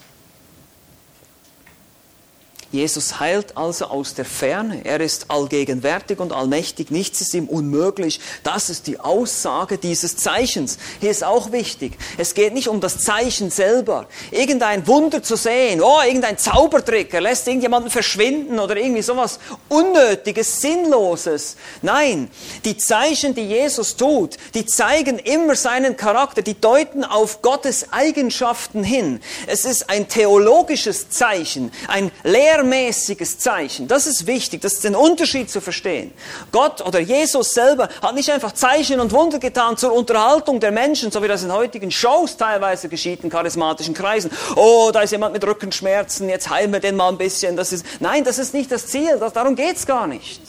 Jesus 2.75 3.21
heilt 3.21 3.57
also 3.57 3.85
aus 3.85 4.15
der 4.15 4.25
Ferne. 4.25 4.85
Er 4.85 5.01
ist 5.01 5.31
allgegenwärtig 5.31 6.19
und 6.19 6.33
allmächtig. 6.33 6.91
Nichts 6.91 7.21
ist 7.21 7.33
ihm 7.33 7.49
unmöglich. 7.49 8.19
Das 8.43 8.69
ist 8.69 8.89
die 8.89 8.99
Aussage 8.99 9.79
dieses 9.79 10.17
Zeichens. 10.17 10.79
Hier 11.01 11.13
ist 11.13 11.23
auch 11.23 11.53
wichtig. 11.53 11.93
Es 12.19 12.35
geht 12.35 12.53
nicht 12.53 12.67
um 12.67 12.81
das 12.81 12.99
Zeichen 12.99 13.53
selber. 13.53 14.09
Irgendein 14.33 14.89
Wunder 14.89 15.23
zu 15.23 15.37
sehen. 15.37 15.81
Oh, 15.81 16.01
irgendein 16.05 16.37
Zaubertrick. 16.37 17.15
Er 17.15 17.21
lässt 17.21 17.47
irgendjemanden 17.47 17.93
verschwinden 17.93 18.59
oder 18.59 18.77
irgendwie 18.77 19.03
sowas 19.03 19.39
Unnötiges, 19.69 20.61
Sinnloses. 20.61 21.57
Nein, 21.81 22.29
die 22.65 22.77
Zeichen, 22.77 23.37
die 23.37 23.47
Jesus 23.47 23.95
tut, 23.95 24.37
die 24.55 24.67
zeigen 24.67 25.21
immer 25.21 25.55
seinen 25.55 25.97
Charakter. 25.97 26.43
Die 26.43 26.61
deuten 26.61 27.05
auf 27.05 27.41
Gottes 27.41 27.93
Eigenschaften 27.93 28.83
hin. 28.83 29.21
Es 29.47 29.65
ist 29.65 29.91
ein 29.91 30.09
theologisches 30.09 31.09
Zeichen, 31.11 31.71
ein 31.87 32.11
Lehr 32.25 32.64
lehrmäßiges 32.65 33.39
Zeichen. 33.39 33.89
Das 33.89 34.07
ist 34.07 34.27
wichtig, 34.27 34.61
das 34.63 34.75
ist 34.75 34.85
den 34.85 34.95
Unterschied 34.95 35.51
zu 35.51 35.61
verstehen. 35.61 36.13
Gott 36.51 36.81
oder 36.81 36.99
Jesus 36.99 37.51
selber 37.51 37.89
hat 38.03 38.15
nicht 38.15 38.31
einfach 38.31 38.53
Zeichen 38.53 39.01
und 39.01 39.13
Wunder 39.13 39.39
getan 39.39 39.77
zur 39.77 39.93
Unterhaltung 39.93 40.61
der 40.61 40.73
Menschen, 40.73 41.11
so 41.11 41.23
wie 41.23 41.29
das 41.29 41.43
in 41.43 41.53
heutigen 41.53 41.91
Shows 41.91 42.37
teilweise 42.37 42.89
geschieht 42.89 43.23
in 43.23 43.31
charismatischen 43.31 43.95
Kreisen. 43.95 44.31
Oh, 44.57 44.91
da 44.93 45.03
ist 45.03 45.11
jemand 45.11 45.35
mit 45.35 45.47
Rückenschmerzen, 45.47 46.29
jetzt 46.29 46.49
heilen 46.49 46.73
wir 46.73 46.81
den 46.81 46.97
mal 46.97 47.09
ein 47.09 47.19
bisschen. 47.19 47.57
Das 47.57 47.73
ist, 47.73 47.85
nein, 48.01 48.25
das 48.25 48.39
ist 48.39 48.55
nicht 48.55 48.71
das 48.73 48.87
Ziel, 48.87 49.19
das, 49.19 49.33
darum 49.33 49.55
geht's 49.55 49.87
gar 49.87 50.07
nicht. 50.07 50.41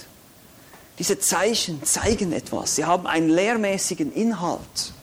Diese 0.97 1.19
Zeichen 1.19 1.84
zeigen 1.84 2.32
etwas, 2.32 2.75
sie 2.75 2.86
haben 2.86 3.06
einen 3.06 3.30
lehrmäßigen 3.30 4.13
Inhalt. 4.13 4.94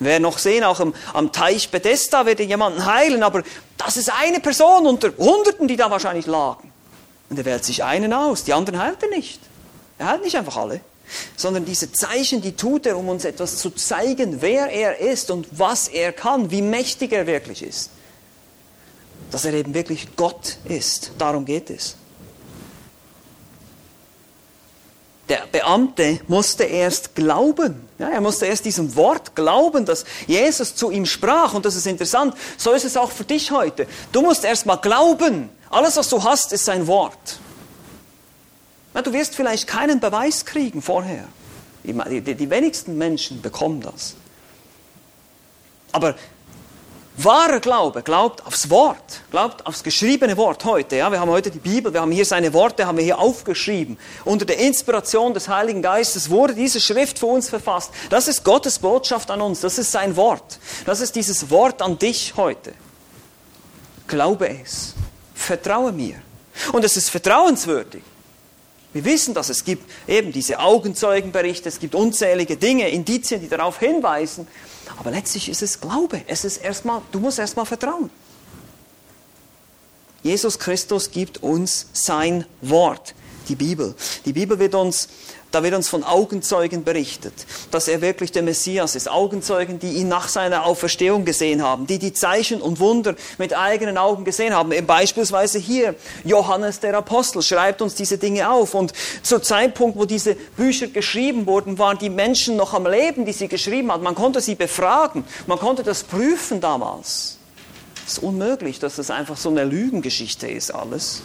Werden 0.00 0.22
noch 0.22 0.38
sehen, 0.38 0.64
auch 0.64 0.80
am, 0.80 0.94
am 1.12 1.32
Teich 1.32 1.70
Bethesda 1.70 2.24
wird 2.24 2.40
er 2.40 2.46
jemanden 2.46 2.84
heilen, 2.86 3.22
aber 3.22 3.42
das 3.76 3.96
ist 3.96 4.12
eine 4.12 4.40
Person 4.40 4.86
unter 4.86 5.12
Hunderten, 5.16 5.66
die 5.66 5.76
da 5.76 5.90
wahrscheinlich 5.90 6.26
lagen. 6.26 6.72
Und 7.30 7.38
er 7.38 7.44
wählt 7.44 7.64
sich 7.64 7.82
einen 7.82 8.12
aus, 8.12 8.44
die 8.44 8.52
anderen 8.52 8.80
heilt 8.80 9.02
er 9.02 9.10
nicht. 9.10 9.40
Er 9.98 10.08
heilt 10.10 10.22
nicht 10.22 10.36
einfach 10.36 10.56
alle, 10.56 10.80
sondern 11.36 11.64
diese 11.64 11.90
Zeichen, 11.90 12.40
die 12.40 12.52
tut 12.52 12.86
er, 12.86 12.96
um 12.96 13.08
uns 13.08 13.24
etwas 13.24 13.56
zu 13.56 13.70
zeigen, 13.70 14.40
wer 14.40 14.70
er 14.70 14.98
ist 14.98 15.30
und 15.30 15.46
was 15.50 15.88
er 15.88 16.12
kann, 16.12 16.50
wie 16.50 16.62
mächtig 16.62 17.12
er 17.12 17.26
wirklich 17.26 17.62
ist. 17.62 17.90
Dass 19.30 19.44
er 19.44 19.52
eben 19.54 19.74
wirklich 19.74 20.16
Gott 20.16 20.58
ist. 20.64 21.12
Darum 21.18 21.44
geht 21.44 21.70
es. 21.70 21.96
Der 25.28 25.46
Beamte 25.52 26.20
musste 26.26 26.64
erst 26.64 27.14
glauben. 27.14 27.88
Ja, 27.98 28.08
er 28.08 28.20
musste 28.20 28.46
erst 28.46 28.64
diesem 28.64 28.96
Wort 28.96 29.34
glauben, 29.34 29.84
dass 29.84 30.04
Jesus 30.26 30.74
zu 30.74 30.90
ihm 30.90 31.04
sprach. 31.04 31.52
Und 31.52 31.66
das 31.66 31.76
ist 31.76 31.86
interessant. 31.86 32.34
So 32.56 32.72
ist 32.72 32.84
es 32.84 32.96
auch 32.96 33.10
für 33.10 33.24
dich 33.24 33.50
heute. 33.50 33.86
Du 34.12 34.22
musst 34.22 34.44
erst 34.44 34.64
mal 34.64 34.76
glauben. 34.76 35.50
Alles, 35.68 35.96
was 35.96 36.08
du 36.08 36.22
hast, 36.24 36.52
ist 36.52 36.64
sein 36.64 36.86
Wort. 36.86 37.38
Ja, 38.94 39.02
du 39.02 39.12
wirst 39.12 39.34
vielleicht 39.36 39.66
keinen 39.66 40.00
Beweis 40.00 40.46
kriegen 40.46 40.80
vorher. 40.80 41.24
Die, 41.84 42.20
die, 42.22 42.34
die 42.34 42.50
wenigsten 42.50 42.96
Menschen 42.96 43.42
bekommen 43.42 43.82
das. 43.82 44.14
Aber 45.92 46.14
Wahrer 47.20 47.58
Glaube 47.58 48.02
glaubt 48.02 48.46
aufs 48.46 48.70
Wort, 48.70 49.22
glaubt 49.32 49.66
aufs 49.66 49.82
geschriebene 49.82 50.36
Wort 50.36 50.64
heute. 50.64 50.94
Ja, 50.94 51.10
wir 51.10 51.18
haben 51.18 51.30
heute 51.30 51.50
die 51.50 51.58
Bibel, 51.58 51.92
wir 51.92 52.00
haben 52.00 52.12
hier 52.12 52.24
seine 52.24 52.52
Worte, 52.52 52.86
haben 52.86 52.96
wir 52.96 53.02
hier 53.02 53.18
aufgeschrieben. 53.18 53.98
Unter 54.24 54.44
der 54.44 54.58
Inspiration 54.58 55.34
des 55.34 55.48
Heiligen 55.48 55.82
Geistes 55.82 56.30
wurde 56.30 56.54
diese 56.54 56.80
Schrift 56.80 57.18
für 57.18 57.26
uns 57.26 57.48
verfasst. 57.48 57.90
Das 58.08 58.28
ist 58.28 58.44
Gottes 58.44 58.78
Botschaft 58.78 59.32
an 59.32 59.40
uns, 59.40 59.60
das 59.60 59.78
ist 59.78 59.90
sein 59.90 60.14
Wort. 60.14 60.60
Das 60.86 61.00
ist 61.00 61.16
dieses 61.16 61.50
Wort 61.50 61.82
an 61.82 61.98
dich 61.98 62.34
heute. 62.36 62.72
Glaube 64.06 64.48
es, 64.62 64.94
vertraue 65.34 65.90
mir. 65.90 66.22
Und 66.72 66.84
es 66.84 66.96
ist 66.96 67.10
vertrauenswürdig. 67.10 68.02
Wir 68.92 69.04
wissen, 69.04 69.34
dass 69.34 69.48
es 69.48 69.64
gibt 69.64 69.90
eben 70.06 70.32
diese 70.32 70.60
Augenzeugenberichte, 70.60 71.68
es 71.68 71.78
gibt 71.78 71.94
unzählige 71.94 72.56
Dinge, 72.56 72.88
Indizien, 72.88 73.40
die 73.40 73.48
darauf 73.48 73.80
hinweisen. 73.80 74.48
Aber 74.98 75.10
letztlich 75.10 75.48
ist 75.48 75.62
es 75.62 75.80
Glaube. 75.80 76.22
Es 76.26 76.44
ist 76.44 76.58
erstmal, 76.58 77.02
du 77.12 77.20
musst 77.20 77.38
erstmal 77.38 77.66
vertrauen. 77.66 78.10
Jesus 80.22 80.58
Christus 80.58 81.10
gibt 81.10 81.42
uns 81.42 81.86
sein 81.92 82.44
Wort, 82.60 83.14
die 83.48 83.54
Bibel. 83.54 83.94
Die 84.24 84.32
Bibel 84.32 84.58
wird 84.58 84.74
uns 84.74 85.08
da 85.50 85.62
wird 85.62 85.74
uns 85.74 85.88
von 85.88 86.04
Augenzeugen 86.04 86.84
berichtet, 86.84 87.32
dass 87.70 87.88
er 87.88 88.00
wirklich 88.02 88.32
der 88.32 88.42
Messias 88.42 88.94
ist. 88.94 89.10
Augenzeugen, 89.10 89.78
die 89.78 89.92
ihn 89.92 90.08
nach 90.08 90.28
seiner 90.28 90.66
Auferstehung 90.66 91.24
gesehen 91.24 91.62
haben, 91.62 91.86
die 91.86 91.98
die 91.98 92.12
Zeichen 92.12 92.60
und 92.60 92.80
Wunder 92.80 93.14
mit 93.38 93.56
eigenen 93.56 93.96
Augen 93.96 94.24
gesehen 94.24 94.54
haben. 94.54 94.72
Eben 94.72 94.86
beispielsweise 94.86 95.58
hier, 95.58 95.94
Johannes 96.24 96.80
der 96.80 96.94
Apostel 96.94 97.42
schreibt 97.42 97.80
uns 97.80 97.94
diese 97.94 98.18
Dinge 98.18 98.50
auf. 98.50 98.74
Und 98.74 98.92
zum 99.22 99.42
Zeitpunkt, 99.42 99.98
wo 99.98 100.04
diese 100.04 100.34
Bücher 100.34 100.88
geschrieben 100.88 101.46
wurden, 101.46 101.78
waren 101.78 101.98
die 101.98 102.10
Menschen 102.10 102.56
noch 102.56 102.74
am 102.74 102.86
Leben, 102.86 103.24
die 103.24 103.32
sie 103.32 103.48
geschrieben 103.48 103.90
hat. 103.90 104.02
Man 104.02 104.14
konnte 104.14 104.40
sie 104.40 104.54
befragen, 104.54 105.24
man 105.46 105.58
konnte 105.58 105.82
das 105.82 106.02
prüfen 106.02 106.60
damals. 106.60 107.38
Es 108.06 108.14
ist 108.14 108.22
unmöglich, 108.22 108.78
dass 108.78 108.96
das 108.96 109.10
einfach 109.10 109.36
so 109.36 109.50
eine 109.50 109.64
Lügengeschichte 109.64 110.46
ist 110.46 110.70
alles. 110.70 111.22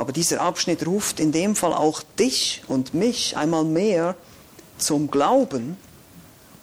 Aber 0.00 0.12
dieser 0.12 0.40
Abschnitt 0.40 0.86
ruft 0.86 1.20
in 1.20 1.30
dem 1.30 1.54
Fall 1.54 1.74
auch 1.74 2.02
dich 2.18 2.62
und 2.68 2.94
mich 2.94 3.36
einmal 3.36 3.64
mehr 3.64 4.14
zum 4.78 5.10
Glauben 5.10 5.76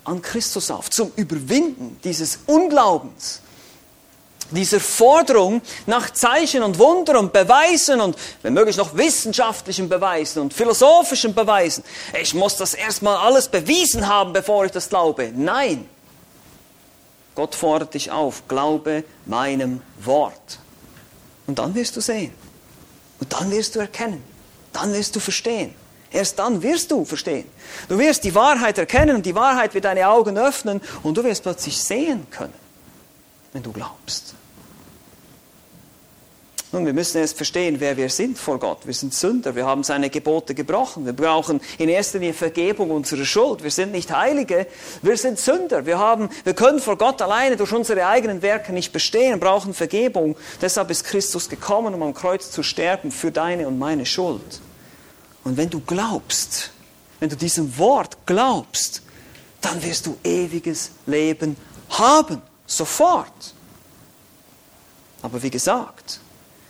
an 0.05 0.23
Christus 0.23 0.71
auf, 0.71 0.89
zum 0.89 1.11
Überwinden 1.15 1.99
dieses 2.03 2.39
Unglaubens, 2.47 3.41
dieser 4.49 4.79
Forderung 4.79 5.61
nach 5.85 6.09
Zeichen 6.09 6.63
und 6.63 6.79
Wunder 6.79 7.19
und 7.19 7.31
Beweisen 7.31 8.01
und 8.01 8.17
wenn 8.41 8.55
möglich 8.55 8.75
noch 8.75 8.97
wissenschaftlichen 8.97 9.87
Beweisen 9.87 10.41
und 10.41 10.51
philosophischen 10.51 11.35
Beweisen. 11.35 11.83
Ich 12.19 12.33
muss 12.33 12.57
das 12.57 12.73
erstmal 12.73 13.17
alles 13.17 13.49
bewiesen 13.49 14.07
haben, 14.07 14.33
bevor 14.33 14.65
ich 14.65 14.71
das 14.71 14.89
glaube. 14.89 15.31
Nein. 15.35 15.87
Gott 17.35 17.53
fordert 17.53 17.93
dich 17.93 18.09
auf, 18.09 18.47
glaube 18.47 19.03
meinem 19.27 19.83
Wort. 20.03 20.57
Und 21.45 21.59
dann 21.59 21.75
wirst 21.75 21.95
du 21.95 22.01
sehen. 22.01 22.46
Und 23.19 23.33
dann 23.33 23.51
wirst 23.51 23.75
du 23.75 23.79
erkennen. 23.79 24.23
Dann 24.73 24.93
wirst 24.93 25.15
du 25.15 25.19
verstehen. 25.19 25.73
Erst 26.11 26.39
dann 26.39 26.61
wirst 26.63 26.91
du 26.91 27.03
verstehen. 27.03 27.49
Du 27.89 27.97
wirst 27.97 28.23
die 28.23 28.33
Wahrheit 28.33 28.77
erkennen 28.77 29.15
und 29.15 29.25
die 29.25 29.35
Wahrheit 29.35 29.73
wird 29.73 29.85
deine 29.85 30.07
Augen 30.07 30.37
öffnen 30.37 30.81
und 31.03 31.17
du 31.17 31.23
wirst 31.23 31.43
plötzlich 31.43 31.77
sehen 31.81 32.27
können, 32.31 32.53
wenn 33.51 33.63
du 33.63 33.73
glaubst. 33.73 34.36
Nun, 36.77 36.85
wir 36.85 36.93
müssen 36.93 37.17
erst 37.17 37.37
verstehen, 37.37 37.79
wer 37.79 37.97
wir 37.97 38.07
sind 38.07 38.37
vor 38.37 38.59
Gott. 38.59 38.85
Wir 38.85 38.93
sind 38.93 39.11
Sünder, 39.11 39.55
wir 39.55 39.65
haben 39.65 39.81
seine 39.81 40.11
Gebote 40.11 40.53
gebrochen. 40.53 41.07
Wir 41.07 41.13
brauchen 41.13 41.59
in 41.79 41.89
erster 41.89 42.19
Linie 42.19 42.35
Vergebung 42.35 42.91
unserer 42.91 43.25
Schuld. 43.25 43.63
Wir 43.63 43.71
sind 43.71 43.93
nicht 43.93 44.15
Heilige, 44.15 44.67
wir 45.01 45.17
sind 45.17 45.39
Sünder. 45.39 45.87
Wir, 45.87 45.97
haben, 45.97 46.29
wir 46.43 46.53
können 46.53 46.79
vor 46.79 46.95
Gott 46.95 47.19
alleine 47.23 47.57
durch 47.57 47.73
unsere 47.73 48.05
eigenen 48.05 48.43
Werke 48.43 48.73
nicht 48.73 48.93
bestehen, 48.93 49.39
brauchen 49.39 49.73
Vergebung. 49.73 50.35
Deshalb 50.61 50.91
ist 50.91 51.03
Christus 51.03 51.49
gekommen, 51.49 51.95
um 51.95 52.03
am 52.03 52.13
Kreuz 52.13 52.51
zu 52.51 52.61
sterben 52.61 53.09
für 53.09 53.31
deine 53.31 53.67
und 53.67 53.79
meine 53.79 54.05
Schuld. 54.05 54.61
Und 55.43 55.57
wenn 55.57 55.71
du 55.71 55.79
glaubst, 55.79 56.69
wenn 57.19 57.29
du 57.29 57.35
diesem 57.35 57.75
Wort 57.79 58.19
glaubst, 58.27 59.01
dann 59.61 59.81
wirst 59.81 60.05
du 60.05 60.15
ewiges 60.23 60.91
Leben 61.07 61.57
haben, 61.89 62.39
sofort. 62.67 63.55
Aber 65.23 65.41
wie 65.41 65.49
gesagt, 65.49 66.19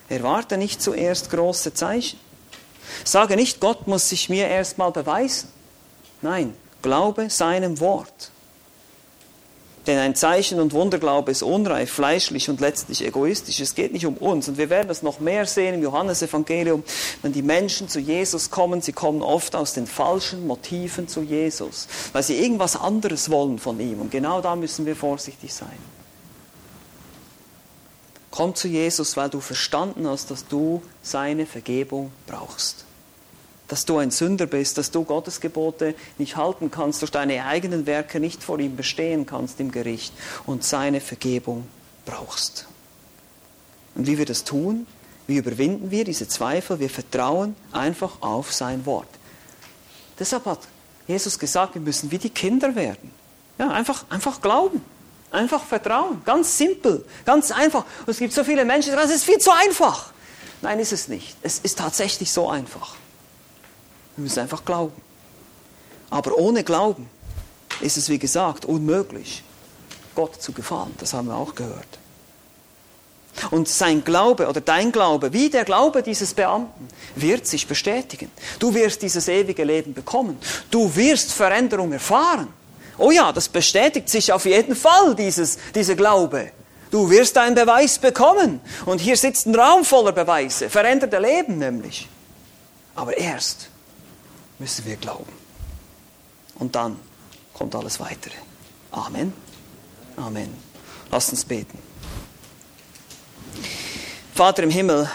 Erwarte 0.09 0.57
nicht 0.57 0.81
zuerst 0.81 1.29
große 1.29 1.73
Zeichen. 1.73 2.19
Sage 3.03 3.35
nicht, 3.35 3.59
Gott 3.59 3.87
muss 3.87 4.09
sich 4.09 4.29
mir 4.29 4.47
erstmal 4.47 4.91
beweisen. 4.91 5.49
Nein, 6.21 6.53
glaube 6.81 7.29
seinem 7.29 7.79
Wort. 7.79 8.31
Denn 9.87 9.99
ein 9.99 10.15
Zeichen 10.15 10.59
und 10.59 10.73
Wunderglaube 10.73 11.31
ist 11.31 11.41
unreif, 11.41 11.91
fleischlich 11.91 12.49
und 12.49 12.59
letztlich 12.59 13.05
egoistisch. 13.05 13.61
Es 13.61 13.73
geht 13.73 13.93
nicht 13.93 14.05
um 14.05 14.17
uns. 14.17 14.49
Und 14.49 14.57
wir 14.57 14.69
werden 14.69 14.89
das 14.89 15.01
noch 15.01 15.21
mehr 15.21 15.45
sehen 15.45 15.75
im 15.75 15.81
Johannesevangelium. 15.81 16.83
Wenn 17.21 17.31
die 17.31 17.41
Menschen 17.41 17.87
zu 17.87 17.99
Jesus 18.01 18.51
kommen, 18.51 18.81
sie 18.81 18.91
kommen 18.91 19.21
oft 19.21 19.55
aus 19.55 19.73
den 19.73 19.87
falschen 19.87 20.45
Motiven 20.45 21.07
zu 21.07 21.21
Jesus, 21.21 21.87
weil 22.11 22.21
sie 22.21 22.37
irgendwas 22.37 22.75
anderes 22.75 23.29
wollen 23.29 23.59
von 23.59 23.79
ihm. 23.79 24.01
Und 24.01 24.11
genau 24.11 24.41
da 24.41 24.57
müssen 24.57 24.85
wir 24.85 24.95
vorsichtig 24.95 25.53
sein. 25.53 25.77
Komm 28.37 28.53
zu 28.53 28.67
Jesus, 28.67 29.17
weil 29.17 29.31
du 29.31 29.39
verstanden 29.39 30.07
hast, 30.07 30.29
dass 30.29 30.47
du 30.47 30.83
seine 31.01 31.47
Vergebung 31.47 32.11
brauchst 32.27 32.85
dass 33.67 33.85
du 33.85 33.97
ein 33.97 34.11
Sünder 34.11 34.45
bist, 34.45 34.77
dass 34.77 34.91
du 34.91 35.03
Gottes 35.03 35.41
Gebote 35.41 35.95
nicht 36.17 36.37
halten 36.37 36.71
kannst, 36.71 37.01
durch 37.01 37.11
deine 37.11 37.45
eigenen 37.45 37.85
Werke 37.85 38.19
nicht 38.19 38.43
vor 38.43 38.59
ihm 38.59 38.75
bestehen 38.75 39.25
kannst 39.25 39.59
im 39.59 39.71
Gericht 39.71 40.13
und 40.45 40.63
seine 40.63 41.01
Vergebung 41.01 41.67
brauchst. 42.05 42.65
Und 43.95 44.07
wie 44.07 44.17
wir 44.17 44.25
das 44.25 44.43
tun, 44.43 44.87
wie 45.27 45.37
überwinden 45.37 45.91
wir 45.91 46.05
diese 46.05 46.27
Zweifel? 46.27 46.79
Wir 46.79 46.89
vertrauen 46.89 47.55
einfach 47.73 48.21
auf 48.21 48.53
sein 48.53 48.85
Wort. 48.85 49.09
Deshalb 50.17 50.45
hat 50.45 50.59
Jesus 51.07 51.37
gesagt, 51.37 51.75
wir 51.75 51.81
müssen 51.81 52.11
wie 52.11 52.17
die 52.17 52.29
Kinder 52.29 52.75
werden. 52.75 53.11
Ja, 53.57 53.69
einfach, 53.71 54.05
einfach 54.09 54.39
glauben. 54.39 54.81
Einfach 55.31 55.63
vertrauen. 55.63 56.21
Ganz 56.25 56.57
simpel. 56.57 57.05
Ganz 57.25 57.51
einfach. 57.51 57.83
Und 58.05 58.09
es 58.09 58.17
gibt 58.17 58.33
so 58.33 58.43
viele 58.43 58.63
Menschen, 58.65 58.91
die 58.91 58.95
sagen, 58.95 59.09
es 59.09 59.15
ist 59.15 59.23
viel 59.25 59.39
zu 59.39 59.51
einfach. 59.51 60.11
Nein, 60.61 60.79
ist 60.79 60.93
es 60.93 61.07
nicht. 61.07 61.35
Es 61.41 61.59
ist 61.59 61.77
tatsächlich 61.77 62.31
so 62.31 62.49
einfach. 62.49 62.95
Wir 64.15 64.23
müssen 64.23 64.39
einfach 64.39 64.63
glauben. 64.65 64.99
Aber 66.09 66.37
ohne 66.37 66.63
Glauben 66.63 67.09
ist 67.81 67.97
es, 67.97 68.09
wie 68.09 68.17
gesagt, 68.17 68.65
unmöglich, 68.65 69.43
Gott 70.15 70.41
zu 70.41 70.51
gefallen. 70.53 70.93
Das 70.99 71.13
haben 71.13 71.27
wir 71.27 71.35
auch 71.35 71.53
gehört. 71.53 71.99
Und 73.51 73.67
sein 73.67 74.03
Glaube 74.03 74.47
oder 74.47 74.61
dein 74.61 74.91
Glaube, 74.91 75.31
wie 75.31 75.49
der 75.49 75.63
Glaube 75.63 76.01
dieses 76.01 76.33
Beamten, 76.33 76.87
wird 77.15 77.45
sich 77.45 77.67
bestätigen. 77.67 78.31
Du 78.57 78.73
wirst 78.73 79.01
dieses 79.03 79.27
ewige 79.27 79.63
Leben 79.63 79.93
bekommen. 79.93 80.39
Du 80.71 80.95
wirst 80.95 81.33
Veränderung 81.33 81.91
erfahren. 81.91 82.47
Oh 82.97 83.11
ja, 83.11 83.31
das 83.31 83.49
bestätigt 83.49 84.09
sich 84.09 84.31
auf 84.31 84.45
jeden 84.45 84.75
Fall, 84.75 85.15
dieses, 85.15 85.57
dieser 85.75 85.95
Glaube. 85.95 86.51
Du 86.89 87.09
wirst 87.09 87.37
einen 87.37 87.55
Beweis 87.55 87.99
bekommen. 87.99 88.61
Und 88.85 88.99
hier 88.99 89.17
sitzt 89.17 89.45
ein 89.45 89.55
Raum 89.55 89.83
voller 89.83 90.11
Beweise, 90.11 90.69
veränderte 90.69 91.19
Leben 91.19 91.57
nämlich. 91.59 92.07
Aber 92.95 93.17
erst, 93.17 93.69
müssen 94.57 94.85
wir 94.85 94.95
glauben. 94.95 95.31
Und 96.55 96.75
dann 96.75 96.99
kommt 97.53 97.75
alles 97.75 97.99
weitere. 97.99 98.33
Amen. 98.91 99.33
Amen. 100.15 100.53
Lasst 101.11 101.31
uns 101.31 101.45
beten. 101.45 101.77
Vater 104.33 104.63
im 104.63 104.69
Himmel, 104.69 105.09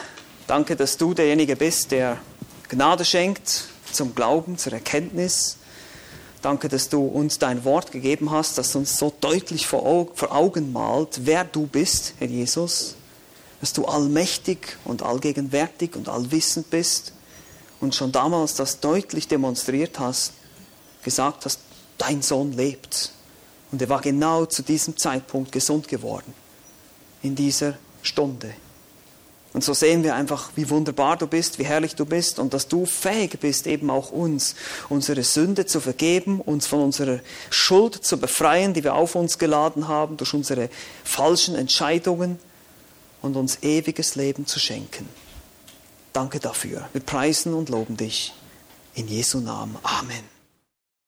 danke, 0.46 0.76
dass 0.76 0.96
du 0.96 1.14
derjenige 1.14 1.56
bist, 1.56 1.90
der 1.90 2.18
Gnade 2.68 3.04
schenkt 3.04 3.64
zum 3.92 4.14
Glauben, 4.14 4.58
zur 4.58 4.72
Erkenntnis. 4.72 5.58
Danke, 6.42 6.68
dass 6.68 6.88
du 6.88 7.06
uns 7.06 7.38
dein 7.38 7.64
Wort 7.64 7.92
gegeben 7.92 8.32
hast, 8.32 8.58
das 8.58 8.74
uns 8.74 8.98
so 8.98 9.12
deutlich 9.20 9.68
vor 9.68 9.86
Augen 9.86 10.72
malt, 10.72 11.20
wer 11.22 11.44
du 11.44 11.68
bist, 11.68 12.14
Herr 12.18 12.26
Jesus. 12.26 12.96
Dass 13.60 13.72
du 13.72 13.84
allmächtig 13.84 14.76
und 14.84 15.02
allgegenwärtig 15.02 15.94
und 15.94 16.08
allwissend 16.08 16.68
bist 16.68 17.12
und 17.80 17.94
schon 17.94 18.10
damals 18.10 18.56
das 18.56 18.80
deutlich 18.80 19.28
demonstriert 19.28 20.00
hast, 20.00 20.32
gesagt 21.04 21.44
hast, 21.44 21.60
dein 21.96 22.22
Sohn 22.22 22.52
lebt. 22.52 23.12
Und 23.70 23.80
er 23.80 23.88
war 23.88 24.00
genau 24.00 24.44
zu 24.46 24.62
diesem 24.62 24.96
Zeitpunkt 24.96 25.52
gesund 25.52 25.86
geworden, 25.86 26.34
in 27.22 27.36
dieser 27.36 27.78
Stunde. 28.02 28.52
Und 29.52 29.62
so 29.62 29.74
sehen 29.74 30.02
wir 30.02 30.14
einfach, 30.14 30.50
wie 30.56 30.70
wunderbar 30.70 31.18
du 31.18 31.26
bist, 31.26 31.58
wie 31.58 31.64
herrlich 31.64 31.94
du 31.94 32.06
bist 32.06 32.38
und 32.38 32.54
dass 32.54 32.68
du 32.68 32.86
fähig 32.86 33.38
bist, 33.38 33.66
eben 33.66 33.90
auch 33.90 34.10
uns 34.10 34.54
unsere 34.88 35.22
Sünde 35.24 35.66
zu 35.66 35.80
vergeben, 35.80 36.40
uns 36.40 36.66
von 36.66 36.80
unserer 36.80 37.20
Schuld 37.50 37.94
zu 38.02 38.16
befreien, 38.16 38.72
die 38.72 38.82
wir 38.82 38.94
auf 38.94 39.14
uns 39.14 39.38
geladen 39.38 39.88
haben, 39.88 40.16
durch 40.16 40.32
unsere 40.32 40.70
falschen 41.04 41.54
Entscheidungen 41.54 42.38
und 43.20 43.36
uns 43.36 43.62
ewiges 43.62 44.14
Leben 44.14 44.46
zu 44.46 44.58
schenken. 44.58 45.06
Danke 46.14 46.40
dafür. 46.40 46.88
Wir 46.92 47.02
preisen 47.02 47.52
und 47.52 47.68
loben 47.68 47.96
dich. 47.96 48.32
In 48.94 49.08
Jesu 49.08 49.40
Namen. 49.40 49.76
Amen. 49.82 50.41